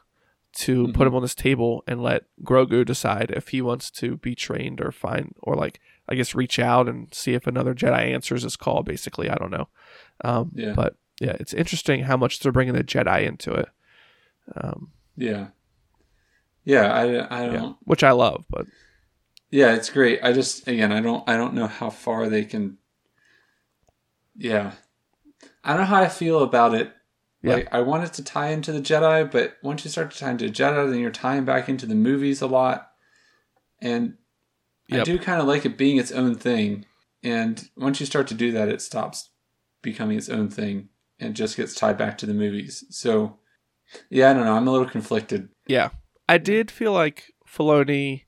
to 0.57 0.87
put 0.87 1.03
Mhm. 1.03 1.07
him 1.07 1.15
on 1.15 1.21
this 1.21 1.35
table 1.35 1.83
and 1.87 2.01
let 2.01 2.23
Grogu 2.43 2.83
decide 2.85 3.31
if 3.31 3.49
he 3.49 3.61
wants 3.61 3.91
to 3.91 4.17
be 4.17 4.33
trained 4.35 4.81
or 4.81 4.91
find 4.91 5.35
or 5.43 5.55
like 5.55 5.79
I 6.09 6.15
guess 6.15 6.33
reach 6.33 6.57
out 6.57 6.87
and 6.89 7.13
see 7.13 7.33
if 7.33 7.45
another 7.47 7.75
Jedi 7.75 8.13
answers 8.13 8.43
his 8.43 8.55
call. 8.55 8.81
Basically, 8.83 9.29
I 9.29 9.35
don't 9.35 9.51
know. 9.51 9.67
Um, 10.23 10.51
Yeah. 10.55 10.73
But 10.73 10.95
yeah, 11.19 11.35
it's 11.39 11.53
interesting 11.53 12.03
how 12.03 12.17
much 12.17 12.39
they're 12.39 12.51
bringing 12.51 12.73
the 12.73 12.83
Jedi 12.83 13.25
into 13.27 13.51
it. 13.53 13.69
Um, 14.55 14.91
Yeah. 15.15 15.47
Yeah, 16.63 16.91
I, 16.93 17.03
I 17.43 17.45
don't. 17.45 17.53
yeah, 17.53 17.73
which 17.83 18.03
I 18.03 18.11
love. 18.11 18.45
But 18.49 18.65
Yeah, 19.51 19.75
it's 19.75 19.89
great. 19.89 20.19
I 20.23 20.33
just 20.33 20.67
again, 20.67 20.91
I 20.91 21.01
don't 21.01 21.27
I 21.29 21.37
don't 21.37 21.53
know 21.53 21.67
how 21.67 21.89
far 21.89 22.29
they 22.29 22.45
can 22.45 22.77
Yeah. 24.35 24.71
I 25.63 25.71
don't 25.71 25.81
know 25.81 25.85
how 25.85 26.01
I 26.01 26.07
feel 26.07 26.41
about 26.41 26.73
it. 26.73 26.91
Yeah. 27.43 27.55
Like 27.55 27.67
I 27.71 27.81
wanted 27.81 28.13
to 28.13 28.23
tie 28.23 28.49
into 28.49 28.71
the 28.71 28.81
Jedi, 28.81 29.29
but 29.29 29.57
once 29.61 29.85
you 29.85 29.91
start 29.91 30.11
to 30.11 30.17
tie 30.17 30.31
into 30.31 30.45
Jedi, 30.49 30.89
then 30.89 30.99
you're 30.99 31.11
tying 31.11 31.45
back 31.45 31.69
into 31.69 31.85
the 31.85 31.95
movies 31.95 32.41
a 32.41 32.47
lot. 32.47 32.91
And 33.79 34.15
I 34.91 35.03
do 35.03 35.19
kind 35.19 35.39
of 35.39 35.47
like 35.47 35.65
it 35.65 35.77
being 35.77 35.97
its 35.97 36.11
own 36.11 36.35
thing. 36.35 36.85
And 37.23 37.69
once 37.75 37.99
you 37.99 38.05
start 38.05 38.27
to 38.27 38.33
do 38.33 38.51
that, 38.53 38.69
it 38.69 38.81
stops 38.81 39.29
becoming 39.81 40.17
its 40.17 40.29
own 40.29 40.49
thing 40.49 40.89
and 41.19 41.35
just 41.35 41.57
gets 41.57 41.75
tied 41.75 41.97
back 41.97 42.17
to 42.19 42.25
the 42.25 42.33
movies. 42.33 42.83
So 42.89 43.37
yeah, 44.09 44.31
I 44.31 44.33
don't 44.33 44.45
know. 44.45 44.55
I'm 44.55 44.67
a 44.67 44.71
little 44.71 44.89
conflicted. 44.89 45.49
yeah, 45.67 45.89
I 46.27 46.37
did 46.37 46.71
feel 46.71 46.91
like 46.91 47.33
Filoni 47.47 48.23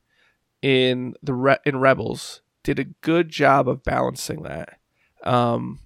in 0.62 1.16
the 1.22 1.34
Re- 1.34 1.58
in 1.66 1.78
Rebels 1.80 2.42
did 2.64 2.80
a 2.80 2.86
good 2.86 3.30
job 3.30 3.68
of 3.68 3.84
balancing 3.84 4.44
that. 4.44 4.80
Um, 5.24 5.80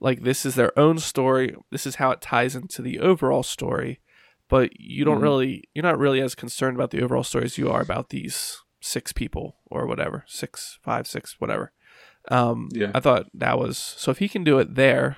like 0.00 0.22
this 0.22 0.44
is 0.46 0.54
their 0.54 0.76
own 0.78 0.98
story. 0.98 1.54
This 1.70 1.86
is 1.86 1.96
how 1.96 2.10
it 2.10 2.20
ties 2.20 2.56
into 2.56 2.82
the 2.82 2.98
overall 3.00 3.42
story, 3.42 4.00
but 4.48 4.78
you 4.80 5.04
don't 5.04 5.18
Mhm. 5.20 5.22
really 5.22 5.64
you're 5.74 5.82
not 5.82 5.98
really 5.98 6.20
as 6.20 6.34
concerned 6.34 6.76
about 6.76 6.90
the 6.90 7.02
overall 7.02 7.22
story 7.24 7.44
as 7.44 7.58
you 7.58 7.68
are 7.70 7.80
about 7.82 8.08
these 8.08 8.58
six 8.80 9.12
people 9.12 9.58
or 9.66 9.86
whatever 9.86 10.24
six 10.26 10.78
five 10.82 11.06
six 11.06 11.38
whatever. 11.40 11.72
Um, 12.28 12.68
Yeah. 12.72 12.90
I 12.94 13.00
thought 13.00 13.26
that 13.34 13.58
was 13.58 13.78
so. 13.78 14.10
If 14.10 14.18
he 14.18 14.28
can 14.28 14.44
do 14.44 14.58
it 14.58 14.74
there, 14.74 15.16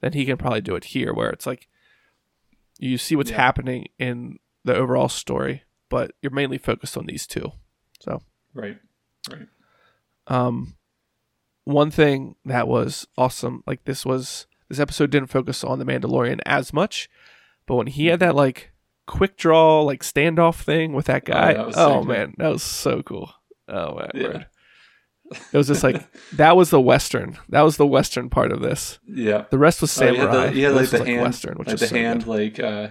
then 0.00 0.12
he 0.12 0.24
can 0.24 0.36
probably 0.38 0.60
do 0.62 0.76
it 0.76 0.84
here, 0.84 1.12
where 1.12 1.30
it's 1.30 1.46
like 1.46 1.68
you 2.78 2.96
see 2.98 3.16
what's 3.16 3.30
Yeah. 3.30 3.36
happening 3.38 3.88
in 3.98 4.38
the 4.64 4.74
overall 4.74 5.08
story, 5.08 5.64
but 5.88 6.12
you're 6.22 6.30
mainly 6.32 6.58
focused 6.58 6.96
on 6.96 7.06
these 7.06 7.26
two. 7.26 7.52
So, 8.00 8.22
Right. 8.54 8.78
Right. 9.30 9.48
um, 10.26 10.76
one 11.68 11.90
thing 11.90 12.34
that 12.44 12.66
was 12.66 13.06
awesome, 13.18 13.62
like 13.66 13.84
this 13.84 14.06
was 14.06 14.46
this 14.68 14.80
episode 14.80 15.10
didn't 15.10 15.28
focus 15.30 15.62
on 15.62 15.78
the 15.78 15.84
Mandalorian 15.84 16.40
as 16.46 16.72
much, 16.72 17.08
but 17.66 17.76
when 17.76 17.86
he 17.86 18.06
had 18.06 18.20
that 18.20 18.34
like 18.34 18.72
quick 19.06 19.36
draw, 19.36 19.82
like 19.82 20.02
standoff 20.02 20.62
thing 20.62 20.92
with 20.92 21.06
that 21.06 21.22
Oh, 21.28 21.32
guy, 21.32 21.52
that 21.54 21.72
oh, 21.76 22.02
man, 22.02 22.34
that 22.38 22.48
was 22.48 22.62
so 22.62 23.02
cool. 23.02 23.32
Oh 23.68 23.94
my 23.96 24.10
Yeah. 24.14 24.22
word. 24.28 24.46
It 25.52 25.56
was 25.58 25.66
just 25.66 25.84
like 25.84 26.02
that 26.36 26.56
was 26.56 26.70
the 26.70 26.80
western. 26.80 27.36
That 27.50 27.60
was 27.60 27.76
the 27.76 27.86
western 27.86 28.30
part 28.30 28.50
of 28.50 28.60
this. 28.60 28.98
Yeah. 29.06 29.44
The 29.50 29.58
rest 29.58 29.82
was 29.82 29.96
Oh, 29.98 30.00
samurai. 30.06 30.46
had 30.46 30.54
This 30.54 30.92
like 30.92 31.02
the 31.02 31.04
hand, 31.06 31.22
western, 31.22 31.58
which 31.58 31.68
like 31.68 31.74
is 31.74 31.80
the 31.80 31.86
so 31.88 31.94
hand, 31.96 32.24
good. 32.24 32.30
like 32.30 32.60
uh, 32.60 32.88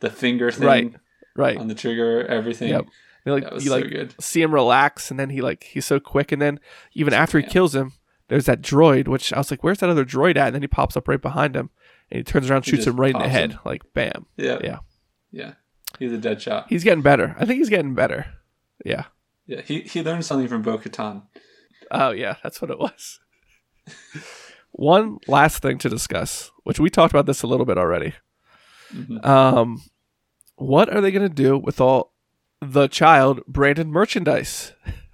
the 0.00 0.10
finger 0.10 0.50
thing 0.50 0.66
Right. 0.66 0.94
right. 1.36 1.56
on 1.58 1.68
the 1.68 1.74
trigger, 1.76 2.26
everything. 2.26 2.70
Yep. 2.70 2.86
Like 3.24 3.42
That 3.44 3.52
was 3.54 3.64
you 3.64 3.70
so 3.70 3.76
like 3.76 3.90
good. 3.90 4.14
see 4.20 4.40
him 4.42 4.52
relax, 4.54 5.10
and 5.10 5.18
then 5.18 5.30
he 5.30 5.40
like 5.42 5.64
he's 5.64 5.84
so 5.84 5.98
quick, 6.00 6.30
and 6.32 6.40
then 6.40 6.60
even 6.94 7.12
after 7.12 7.38
he 7.40 7.44
kills 7.46 7.74
him, 7.74 7.92
there's 8.28 8.46
that 8.46 8.60
droid, 8.62 9.08
which 9.08 9.32
I 9.32 9.38
was 9.38 9.50
like, 9.50 9.62
"Where's 9.62 9.78
that 9.78 9.90
other 9.90 10.04
droid 10.04 10.36
at?" 10.36 10.46
And 10.48 10.54
then 10.54 10.62
he 10.62 10.68
pops 10.68 10.96
up 10.96 11.08
right 11.08 11.20
behind 11.20 11.54
him, 11.56 11.70
and 12.10 12.18
he 12.18 12.24
turns 12.24 12.50
around, 12.50 12.64
He 12.64 12.72
shoots 12.72 12.86
him 12.86 12.96
right 13.00 13.14
in 13.14 13.20
the 13.20 13.28
head, 13.28 13.52
him. 13.52 13.58
like 13.64 13.82
bam. 13.94 14.26
Yeah. 14.36 14.58
Yeah. 14.62 14.78
Yeah. 15.30 15.52
He's 15.98 16.12
a 16.12 16.18
dead 16.18 16.42
shot. 16.42 16.66
He's 16.68 16.84
getting 16.84 17.02
better. 17.02 17.34
I 17.38 17.44
think 17.46 17.58
he's 17.58 17.70
getting 17.70 17.94
better. 17.94 18.26
Yeah. 18.84 19.04
Yeah. 19.46 19.60
He 19.62 19.80
he 19.82 20.02
learned 20.02 20.24
something 20.24 20.48
from 20.48 20.62
Bo 20.62 20.78
Katan. 20.78 21.22
Oh 21.90 22.10
yeah, 22.10 22.36
that's 22.42 22.60
what 22.60 22.70
it 22.70 22.78
was. 22.78 23.20
One 24.72 25.18
last 25.26 25.62
thing 25.62 25.78
to 25.78 25.88
discuss, 25.88 26.50
which 26.64 26.78
we 26.78 26.90
talked 26.90 27.12
about 27.14 27.26
this 27.26 27.42
a 27.42 27.46
little 27.46 27.64
bit 27.64 27.78
already. 27.78 28.12
Mhm. 28.92 29.24
Um, 29.24 29.82
what 30.56 30.92
are 30.94 31.00
they 31.00 31.10
going 31.10 31.26
to 31.28 31.34
do 31.34 31.56
with 31.56 31.80
all 31.80 32.12
the 32.60 32.88
child 32.88 33.40
branded 33.46 33.88
merchandise? 33.88 34.72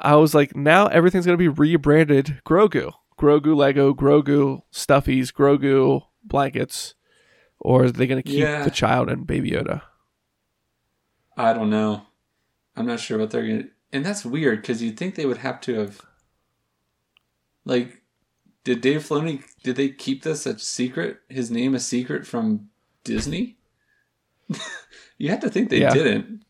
I 0.00 0.16
was 0.16 0.34
like, 0.34 0.56
now 0.56 0.86
everything's 0.86 1.26
going 1.26 1.36
to 1.38 1.42
be 1.42 1.48
rebranded 1.48 2.40
Grogu. 2.46 2.92
Grogu 3.18 3.54
Lego, 3.54 3.92
Grogu 3.94 4.62
stuffies, 4.72 5.32
Grogu 5.32 6.02
blankets. 6.24 6.94
Or 7.58 7.84
are 7.84 7.90
they 7.90 8.06
going 8.06 8.22
to 8.22 8.28
keep 8.28 8.40
Yeah. 8.40 8.62
the 8.64 8.70
child 8.70 9.10
and 9.10 9.26
Baby 9.26 9.50
Yoda? 9.50 9.82
I 11.36 11.52
don't 11.52 11.70
know. 11.70 12.02
I'm 12.76 12.86
not 12.86 13.00
sure 13.00 13.18
what 13.18 13.30
they're 13.30 13.46
gonna. 13.46 13.64
And 13.92 14.04
that's 14.04 14.24
weird 14.24 14.62
because 14.62 14.82
you'd 14.82 14.96
think 14.96 15.14
they 15.14 15.26
would 15.26 15.38
have 15.38 15.60
to 15.62 15.74
have. 15.74 16.00
Like, 17.64 18.02
did 18.64 18.80
Dave 18.80 19.06
Filoni? 19.06 19.42
Did 19.62 19.76
they 19.76 19.88
keep 19.90 20.22
this 20.22 20.46
a 20.46 20.58
secret? 20.58 21.18
His 21.28 21.50
name 21.50 21.74
a 21.74 21.80
secret 21.80 22.26
from 22.26 22.70
Disney? 23.04 23.58
you 25.18 25.28
have 25.30 25.40
to 25.40 25.50
think 25.50 25.68
they 25.70 25.80
Yeah. 25.80 25.92
didn't. 25.92 26.44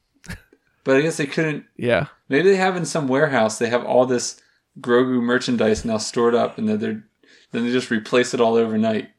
But 0.84 0.96
I 0.96 1.02
guess 1.02 1.18
they 1.18 1.26
couldn't. 1.26 1.66
Yeah. 1.76 2.06
Maybe 2.28 2.50
they 2.50 2.56
have 2.56 2.76
in 2.76 2.84
some 2.84 3.08
warehouse. 3.08 3.58
They 3.58 3.68
have 3.68 3.84
all 3.84 4.06
this 4.06 4.40
Grogu 4.80 5.20
merchandise 5.20 5.84
now 5.84 5.98
stored 5.98 6.34
up, 6.34 6.58
and 6.58 6.68
then 6.68 6.78
they're 6.78 7.04
then 7.52 7.64
they 7.64 7.72
just 7.72 7.90
replace 7.90 8.34
it 8.34 8.40
all 8.40 8.54
overnight. 8.54 9.10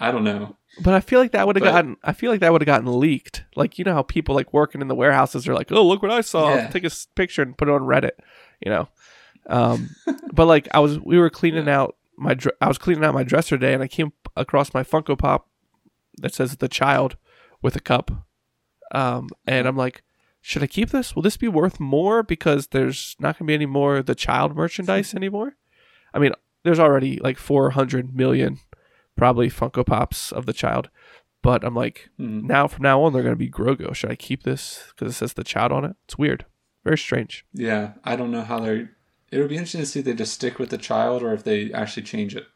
I 0.00 0.10
don't 0.12 0.24
know. 0.24 0.56
But 0.80 0.94
I 0.94 1.00
feel 1.00 1.18
like 1.18 1.32
that 1.32 1.46
would 1.46 1.56
have 1.56 1.64
gotten. 1.64 1.96
I 2.04 2.12
feel 2.12 2.30
like 2.30 2.40
that 2.40 2.52
would 2.52 2.60
have 2.62 2.66
gotten 2.66 3.00
leaked. 3.00 3.44
Like 3.56 3.78
you 3.78 3.84
know 3.84 3.94
how 3.94 4.02
people 4.02 4.34
like 4.34 4.52
working 4.52 4.80
in 4.80 4.88
the 4.88 4.94
warehouses 4.94 5.48
are 5.48 5.54
like, 5.54 5.72
"Oh, 5.72 5.84
look 5.84 6.02
what 6.02 6.12
I 6.12 6.20
saw! 6.20 6.54
Yeah. 6.54 6.68
Take 6.68 6.84
a 6.84 6.90
picture 7.16 7.42
and 7.42 7.58
put 7.58 7.68
it 7.68 7.72
on 7.72 7.80
Reddit." 7.80 8.12
You 8.60 8.70
know. 8.70 8.88
Um, 9.48 9.90
but 10.32 10.46
like 10.46 10.68
I 10.72 10.78
was, 10.78 11.00
we 11.00 11.18
were 11.18 11.30
cleaning 11.30 11.68
out 11.68 11.96
my. 12.16 12.36
I 12.60 12.68
was 12.68 12.78
cleaning 12.78 13.04
out 13.04 13.14
my 13.14 13.24
dresser 13.24 13.56
today, 13.58 13.74
and 13.74 13.82
I 13.82 13.88
came 13.88 14.12
across 14.36 14.72
my 14.72 14.84
Funko 14.84 15.18
Pop 15.18 15.48
that 16.18 16.34
says 16.34 16.56
"the 16.56 16.68
child" 16.68 17.16
with 17.60 17.74
a 17.74 17.80
cup. 17.80 18.12
Um, 18.92 19.28
and 19.46 19.66
I'm 19.66 19.76
like, 19.76 20.02
should 20.40 20.62
I 20.62 20.66
keep 20.66 20.90
this? 20.90 21.14
Will 21.14 21.22
this 21.22 21.36
be 21.36 21.48
worth 21.48 21.78
more 21.80 22.22
because 22.22 22.68
there's 22.68 23.16
not 23.18 23.38
gonna 23.38 23.46
be 23.48 23.54
any 23.54 23.66
more 23.66 24.02
the 24.02 24.14
child 24.14 24.54
merchandise 24.56 25.14
anymore? 25.14 25.56
I 26.14 26.18
mean, 26.18 26.32
there's 26.64 26.78
already 26.80 27.18
like 27.18 27.38
400 27.38 28.14
million 28.14 28.58
probably 29.16 29.50
Funko 29.50 29.84
Pops 29.84 30.32
of 30.32 30.46
the 30.46 30.52
child. 30.52 30.90
But 31.42 31.64
I'm 31.64 31.74
like, 31.74 32.08
Hmm. 32.16 32.46
now 32.46 32.66
from 32.66 32.82
now 32.82 33.02
on, 33.02 33.12
they're 33.12 33.22
going 33.22 33.32
to 33.32 33.36
be 33.36 33.50
Grogu. 33.50 33.94
Should 33.94 34.10
I 34.10 34.16
keep 34.16 34.42
this 34.42 34.84
because 34.90 35.12
it 35.14 35.16
says 35.16 35.34
the 35.34 35.44
child 35.44 35.70
on 35.72 35.84
it? 35.84 35.96
It's 36.04 36.18
weird. 36.18 36.44
Very 36.84 36.98
strange. 36.98 37.44
Yeah, 37.52 37.92
I 38.04 38.16
don't 38.16 38.30
know 38.32 38.42
how 38.42 38.58
they're. 38.60 38.90
It 39.30 39.38
would 39.38 39.48
be 39.48 39.54
interesting 39.56 39.80
to 39.82 39.86
see 39.86 39.98
if 40.00 40.04
they 40.04 40.14
just 40.14 40.32
stick 40.34 40.58
with 40.58 40.70
the 40.70 40.78
child 40.78 41.22
or 41.22 41.32
if 41.34 41.44
they 41.44 41.72
actually 41.72 42.04
change 42.04 42.34
it. 42.34 42.46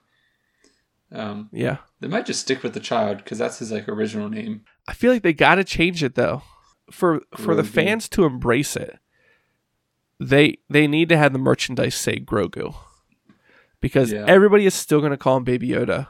Um, 1.12 1.48
Yeah. 1.52 1.78
they 2.00 2.08
might 2.08 2.26
just 2.26 2.40
stick 2.40 2.62
with 2.62 2.72
the 2.74 2.80
child 2.80 3.18
because 3.18 3.38
that's 3.38 3.58
his 3.58 3.70
like 3.70 3.88
original 3.88 4.28
name. 4.30 4.62
I 4.88 4.94
feel 4.94 5.12
like 5.12 5.22
they 5.22 5.34
got 5.34 5.56
to 5.56 5.64
change 5.64 6.02
it 6.02 6.14
though. 6.14 6.42
For 6.92 7.22
for 7.36 7.54
the 7.54 7.64
fans 7.64 8.08
to 8.10 8.24
embrace 8.24 8.76
it. 8.76 8.98
They 10.20 10.58
they 10.70 10.86
need 10.86 11.08
to 11.08 11.16
have 11.16 11.32
the 11.32 11.38
merchandise 11.38 11.94
say 11.94 12.20
Grogu. 12.20 12.74
Because 13.80 14.12
Yeah. 14.12 14.24
everybody 14.28 14.66
is 14.66 14.74
still 14.74 15.00
going 15.00 15.10
to 15.10 15.16
call 15.16 15.38
him 15.38 15.44
Baby 15.44 15.68
Yoda. 15.70 16.08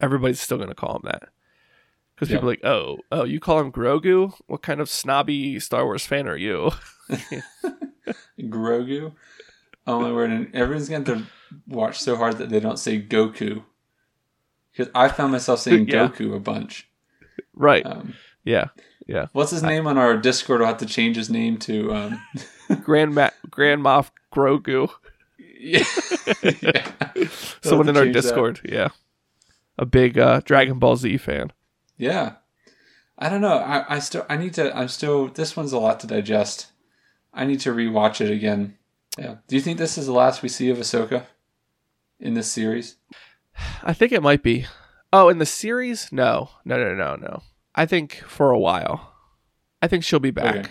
Everybody's 0.00 0.40
still 0.40 0.56
going 0.56 0.70
to 0.70 0.74
call 0.74 0.96
him 0.96 1.02
that. 1.04 1.28
Cuz 2.16 2.30
Yeah. 2.30 2.36
people 2.36 2.48
are 2.48 2.52
like, 2.52 2.64
"Oh, 2.64 2.98
oh, 3.12 3.24
you 3.24 3.40
call 3.40 3.58
him 3.60 3.72
Grogu? 3.72 4.32
What 4.46 4.62
kind 4.62 4.80
of 4.80 4.88
snobby 4.88 5.58
Star 5.60 5.84
Wars 5.84 6.06
fan 6.06 6.26
are 6.28 6.36
you?" 6.36 6.70
Grogu. 8.40 9.12
Oh 9.86 10.00
my 10.00 10.10
word! 10.12 10.30
And 10.30 10.54
everyone's 10.54 10.88
going 10.88 11.04
to 11.04 11.26
watch 11.68 11.98
so 12.00 12.16
hard 12.16 12.38
that 12.38 12.48
they 12.50 12.60
don't 12.60 12.78
say 12.78 13.00
Goku. 13.00 13.62
Because 14.72 14.90
I 14.94 15.08
found 15.08 15.32
myself 15.32 15.60
saying 15.60 15.88
Yeah. 15.88 16.08
Goku 16.08 16.34
a 16.34 16.40
bunch. 16.40 16.88
right. 17.52 17.84
Um, 17.84 18.14
yeah. 18.44 18.68
Yeah. 19.06 19.26
what's 19.32 19.50
his 19.50 19.62
name 19.62 19.86
on 19.86 19.98
our 19.98 20.16
Discord? 20.16 20.62
I'll 20.62 20.68
have 20.68 20.78
to 20.78 20.86
change 20.86 21.16
his 21.16 21.28
name 21.30 21.58
to. 21.58 21.92
Um, 21.94 22.22
Grand 22.82 23.14
Ma- 23.14 23.30
Grand 23.50 23.82
Moff 23.82 24.10
Grogu. 24.32 24.90
yeah. 25.38 25.84
yeah. 26.62 27.28
Someone 27.62 27.88
in 27.88 27.96
our 27.96 28.04
change 28.04 28.14
that. 28.16 28.22
Discord, 28.22 28.60
yeah. 28.64 28.88
A 29.78 29.84
big 29.84 30.18
uh, 30.18 30.40
Dragon 30.44 30.78
Ball 30.78 30.96
Z 30.96 31.16
fan. 31.18 31.52
Yeah. 31.98 32.34
I 33.18 33.28
don't 33.28 33.40
know. 33.40 33.58
I, 33.58 33.96
I 33.96 33.98
still 33.98 34.24
I 34.28 34.36
need 34.36 34.54
to 34.54 34.76
I'm 34.76 34.88
still 34.88 35.28
this 35.28 35.56
one's 35.56 35.72
a 35.72 35.78
lot 35.78 36.00
to 36.00 36.06
digest. 36.06 36.68
I 37.32 37.44
need 37.44 37.60
to 37.60 37.74
rewatch 37.74 38.20
it 38.20 38.30
again. 38.30 38.76
Yeah. 39.18 39.36
Do 39.48 39.56
you 39.56 39.62
think 39.62 39.78
this 39.78 39.98
is 39.98 40.06
the 40.06 40.12
last 40.12 40.42
we 40.42 40.48
see 40.48 40.70
of 40.70 40.78
Ahsoka 40.78 41.26
in 42.18 42.34
this 42.34 42.50
series? 42.50 42.96
I 43.82 43.92
think 43.92 44.12
it 44.12 44.22
might 44.22 44.42
be. 44.42 44.66
Oh, 45.12 45.28
in 45.28 45.38
the 45.38 45.46
series? 45.46 46.10
No. 46.10 46.50
No, 46.64 46.76
no, 46.76 46.94
no, 46.94 47.14
no. 47.16 47.42
I 47.74 47.86
think 47.86 48.22
for 48.26 48.50
a 48.50 48.58
while. 48.58 49.12
I 49.82 49.88
think 49.88 50.04
she'll 50.04 50.20
be 50.20 50.30
back. 50.30 50.56
Okay. 50.56 50.70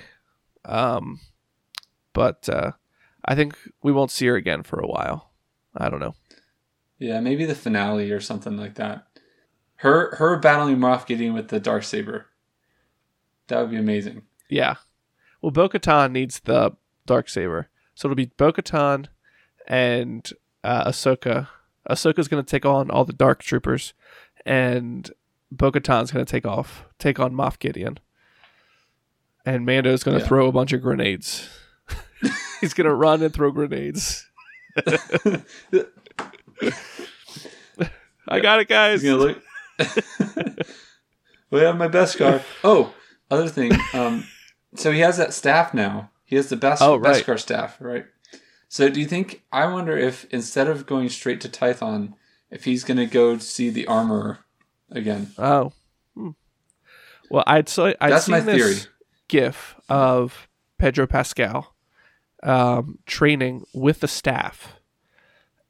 Um 0.65 1.19
but 2.13 2.47
uh 2.49 2.71
I 3.25 3.35
think 3.35 3.57
we 3.81 3.91
won't 3.91 4.11
see 4.11 4.27
her 4.27 4.35
again 4.35 4.63
for 4.63 4.79
a 4.79 4.87
while. 4.87 5.31
I 5.75 5.89
don't 5.89 5.99
know. 5.99 6.15
Yeah, 6.99 7.19
maybe 7.19 7.45
the 7.45 7.55
finale 7.55 8.11
or 8.11 8.19
something 8.19 8.57
like 8.57 8.75
that. 8.75 9.07
Her 9.77 10.15
her 10.15 10.37
battling 10.39 10.77
Moff 10.77 11.05
Gideon 11.05 11.33
with 11.33 11.49
the 11.49 11.59
dark 11.59 11.83
saber. 11.83 12.27
That 13.47 13.59
would 13.59 13.71
be 13.71 13.77
amazing. 13.77 14.23
Yeah. 14.49 14.75
Well, 15.41 15.51
Bo 15.51 15.69
needs 16.07 16.39
the 16.39 16.71
dark 17.05 17.27
saber. 17.27 17.69
So 17.95 18.07
it'll 18.07 18.15
be 18.15 18.31
Bo 18.37 18.53
and 19.67 20.29
uh, 20.63 20.89
Ahsoka. 20.89 21.47
Ahsoka's 21.89 22.27
going 22.27 22.43
to 22.43 22.49
take 22.49 22.65
on 22.65 22.89
all 22.89 23.03
the 23.03 23.13
dark 23.13 23.43
troopers, 23.43 23.93
and 24.45 25.11
Bo 25.55 25.71
Katan's 25.71 26.11
going 26.11 26.25
to 26.25 26.29
take 26.31 26.45
off, 26.45 26.85
take 26.99 27.19
on 27.19 27.33
Moff 27.33 27.59
Gideon. 27.59 27.99
And 29.45 29.65
Mando's 29.65 30.03
going 30.03 30.17
to 30.17 30.23
Yeah. 30.23 30.27
throw 30.27 30.47
a 30.47 30.51
bunch 30.51 30.71
of 30.73 30.81
grenades. 30.81 31.49
He's 32.61 32.73
going 32.73 32.87
to 32.87 32.93
run 32.95 33.21
and 33.21 33.33
throw 33.33 33.51
grenades. 33.51 34.25
I 38.27 38.39
got 38.39 38.59
it, 38.61 38.67
guys. 38.69 39.01
He's 39.01 39.11
look. 39.11 39.41
we 41.51 41.59
have 41.59 41.77
my 41.77 41.87
beskar. 41.89 42.41
Oh, 42.63 42.93
other 43.29 43.49
thing. 43.49 43.71
Um, 43.93 44.25
so 44.75 44.91
he 44.91 44.99
has 44.99 45.17
that 45.17 45.33
staff 45.33 45.73
now. 45.73 46.09
He 46.25 46.35
has 46.37 46.49
the 46.49 46.55
best 46.55 46.81
Oh, 46.81 46.95
right. 46.95 47.23
beskar 47.23 47.37
staff, 47.39 47.77
right? 47.79 48.05
So 48.69 48.89
do 48.89 48.99
you 48.99 49.05
think? 49.07 49.43
I 49.51 49.67
wonder 49.67 49.97
if 49.97 50.25
instead 50.31 50.67
of 50.67 50.85
going 50.85 51.09
straight 51.09 51.41
to 51.41 51.49
Tython, 51.49 52.13
if 52.49 52.63
he's 52.63 52.83
gonna 52.83 53.05
go 53.05 53.37
see 53.37 53.69
the 53.69 53.85
armor 53.87 54.39
again. 54.93 55.31
Oh. 55.37 55.73
Hmm. 56.15 56.31
Well, 57.29 57.43
I'd 57.47 57.69
say 57.69 57.95
I'd 57.99 58.11
That's 58.11 58.25
seen 58.25 58.33
my 58.33 58.39
this 58.39 58.55
theory. 58.55 58.91
GIF 59.27 59.75
of 59.89 60.47
Pedro 60.77 61.07
Pascal 61.07 61.75
um, 62.43 62.99
training 63.05 63.65
with 63.73 63.99
the 63.99 64.07
staff, 64.07 64.79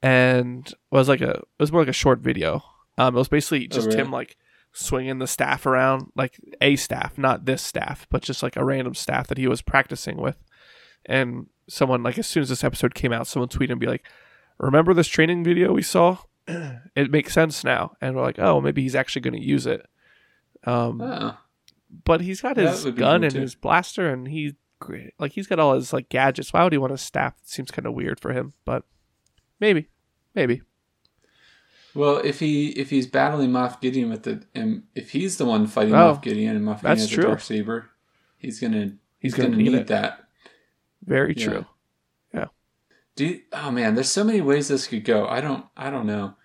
and 0.01 0.67
it 0.67 0.75
was 0.91 1.07
like 1.09 1.21
a 1.21 1.31
it 1.31 1.45
was 1.59 1.71
more 1.71 1.81
like 1.81 1.89
a 1.89 1.93
short 1.93 2.19
video. 2.19 2.63
Um, 2.97 3.15
it 3.15 3.19
was 3.19 3.29
basically 3.29 3.67
just 3.67 3.87
really? 3.87 3.99
him 3.99 4.11
like 4.11 4.37
swinging 4.73 5.19
the 5.19 5.27
staff 5.27 5.65
around, 5.65 6.11
like 6.15 6.37
a 6.61 6.75
staff, 6.75 7.17
not 7.17 7.45
this 7.45 7.61
staff, 7.61 8.07
but 8.09 8.21
just 8.21 8.43
like 8.43 8.55
a 8.55 8.65
random 8.65 8.95
staff 8.95 9.27
that 9.27 9.37
he 9.37 9.47
was 9.47 9.61
practicing 9.61 10.17
with. 10.17 10.37
And 11.05 11.47
someone 11.69 12.03
like 12.03 12.17
as 12.17 12.27
soon 12.27 12.43
as 12.43 12.49
this 12.49 12.63
episode 12.63 12.93
came 12.95 13.13
out, 13.13 13.27
someone 13.27 13.49
tweeted 13.49 13.71
and 13.71 13.79
be 13.79 13.87
like, 13.87 14.05
"Remember 14.57 14.93
this 14.93 15.07
training 15.07 15.43
video 15.43 15.73
we 15.73 15.81
saw? 15.81 16.17
it 16.95 17.11
makes 17.11 17.33
sense 17.33 17.63
now." 17.63 17.95
And 18.01 18.15
we're 18.15 18.21
like, 18.23 18.39
"Oh, 18.39 18.61
maybe 18.61 18.81
he's 18.81 18.95
actually 18.95 19.21
going 19.21 19.39
to 19.39 19.45
use 19.45 19.65
it." 19.65 19.85
Um, 20.65 21.01
Oh, 21.01 21.37
but 22.05 22.21
he's 22.21 22.41
got 22.41 22.57
his 22.57 22.85
gun 22.85 22.95
cool, 22.95 23.07
and 23.25 23.31
too. 23.33 23.41
his 23.41 23.55
blaster, 23.55 24.09
and 24.09 24.27
he 24.27 24.55
like 25.19 25.31
he's 25.33 25.47
got 25.47 25.59
all 25.59 25.73
his 25.75 25.93
like 25.93 26.09
gadgets. 26.09 26.51
Why 26.51 26.63
would 26.63 26.73
he 26.73 26.77
want 26.77 26.93
a 26.93 26.97
staff? 26.97 27.35
It 27.41 27.47
seems 27.49 27.71
kind 27.71 27.85
of 27.85 27.93
weird 27.93 28.19
for 28.19 28.33
him, 28.33 28.53
but 28.65 28.83
maybe, 29.59 29.87
maybe. 30.35 30.61
well, 31.95 32.17
if 32.17 32.39
he 32.39 32.69
if 32.71 32.89
he's 32.89 33.07
battling 33.07 33.51
Moff 33.51 33.79
Gideon 33.79 34.09
with 34.09 34.23
the 34.23 34.43
and 34.55 34.83
if 34.95 35.11
he's 35.11 35.37
the 35.37 35.45
one 35.45 35.67
fighting 35.67 35.93
Oh, 35.95 36.15
Moff 36.15 36.21
Gideon 36.21 36.55
and 36.55 36.65
Moff 36.65 36.77
Gideon 36.81 36.97
has 36.97 37.09
the 37.09 37.15
true. 37.15 37.23
dark 37.25 37.39
saber, 37.41 37.89
he's 38.37 38.59
gonna 38.59 38.93
He's 39.19 39.33
he's, 39.33 39.35
gonna 39.35 39.49
gonna, 39.51 39.63
need 39.63 39.71
need, 39.73 39.87
that. 39.87 40.25
Very 41.05 41.33
Yeah. 41.37 41.45
true. 41.45 41.65
Do 43.15 43.25
you, 43.25 43.41
oh 43.51 43.71
man, 43.71 43.95
there's 43.95 44.11
so 44.11 44.23
many 44.23 44.41
ways 44.41 44.67
this 44.67 44.87
could 44.87 45.03
go. 45.03 45.27
I 45.27 45.41
don't 45.41 45.65
I 45.77 45.89
don't 45.89 46.07
know. 46.07 46.35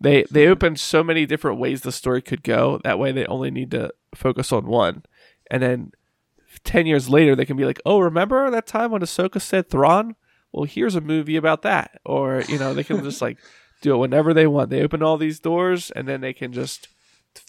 They 0.00 0.24
they 0.30 0.46
opened 0.46 0.80
so 0.80 1.02
many 1.02 1.26
different 1.26 1.58
ways 1.58 1.82
the 1.82 1.92
story 1.92 2.22
could 2.22 2.42
go. 2.42 2.80
That 2.84 2.98
way, 2.98 3.12
they 3.12 3.26
only 3.26 3.50
need 3.50 3.70
to 3.72 3.92
focus 4.14 4.52
on 4.52 4.66
one, 4.66 5.02
and 5.50 5.62
then 5.62 5.92
ten 6.64 6.86
years 6.86 7.08
later, 7.08 7.34
they 7.34 7.44
can 7.44 7.56
be 7.56 7.64
like, 7.64 7.80
"Oh, 7.84 7.98
remember 7.98 8.50
that 8.50 8.66
time 8.66 8.90
when 8.90 9.02
Ahsoka 9.02 9.40
said 9.40 9.68
Thrawn? 9.68 10.14
Well, 10.52 10.64
here's 10.64 10.94
a 10.94 11.00
movie 11.00 11.36
about 11.36 11.62
that." 11.62 12.00
Or 12.06 12.42
you 12.48 12.58
know, 12.58 12.72
they 12.74 12.84
can 12.84 13.02
just 13.02 13.20
like 13.20 13.38
do 13.82 13.94
it 13.94 13.98
whenever 13.98 14.32
they 14.32 14.46
want. 14.46 14.70
They 14.70 14.82
open 14.82 15.02
all 15.02 15.18
these 15.18 15.40
doors, 15.40 15.90
and 15.90 16.08
then 16.08 16.20
they 16.20 16.32
can 16.32 16.52
just 16.52 16.88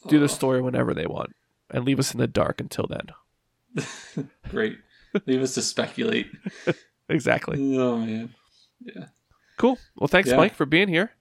do 0.07 0.19
the 0.19 0.29
story 0.29 0.61
whenever 0.61 0.93
they 0.93 1.07
want, 1.07 1.35
and 1.69 1.85
leave 1.85 1.99
us 1.99 2.13
in 2.13 2.19
the 2.19 2.27
dark 2.27 2.59
until 2.59 2.87
then. 2.87 4.27
Great. 4.49 4.79
Leave 5.25 5.41
us 5.41 5.53
to 5.53 5.61
speculate. 5.61 6.27
Exactly. 7.11 7.75
Oh 7.75 7.97
man. 7.97 8.35
Cool. 9.57 9.77
Well, 9.97 10.07
thanks, 10.07 10.29
Yeah. 10.29 10.37
Mike, 10.37 10.53
for 10.55 10.65
being 10.65 10.87
here. 10.87 11.11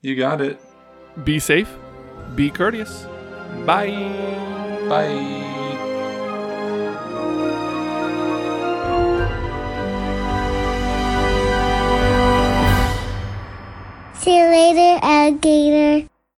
You 0.00 0.16
got 0.16 0.40
it. 0.40 0.60
Be 1.24 1.38
safe. 1.38 1.68
Be 2.34 2.50
courteous. 2.50 3.04
Bye. 3.66 3.90
Bye. 4.88 5.44
See 14.14 14.36
you 14.36 14.46
later, 14.46 14.98
alligator. 15.02 16.08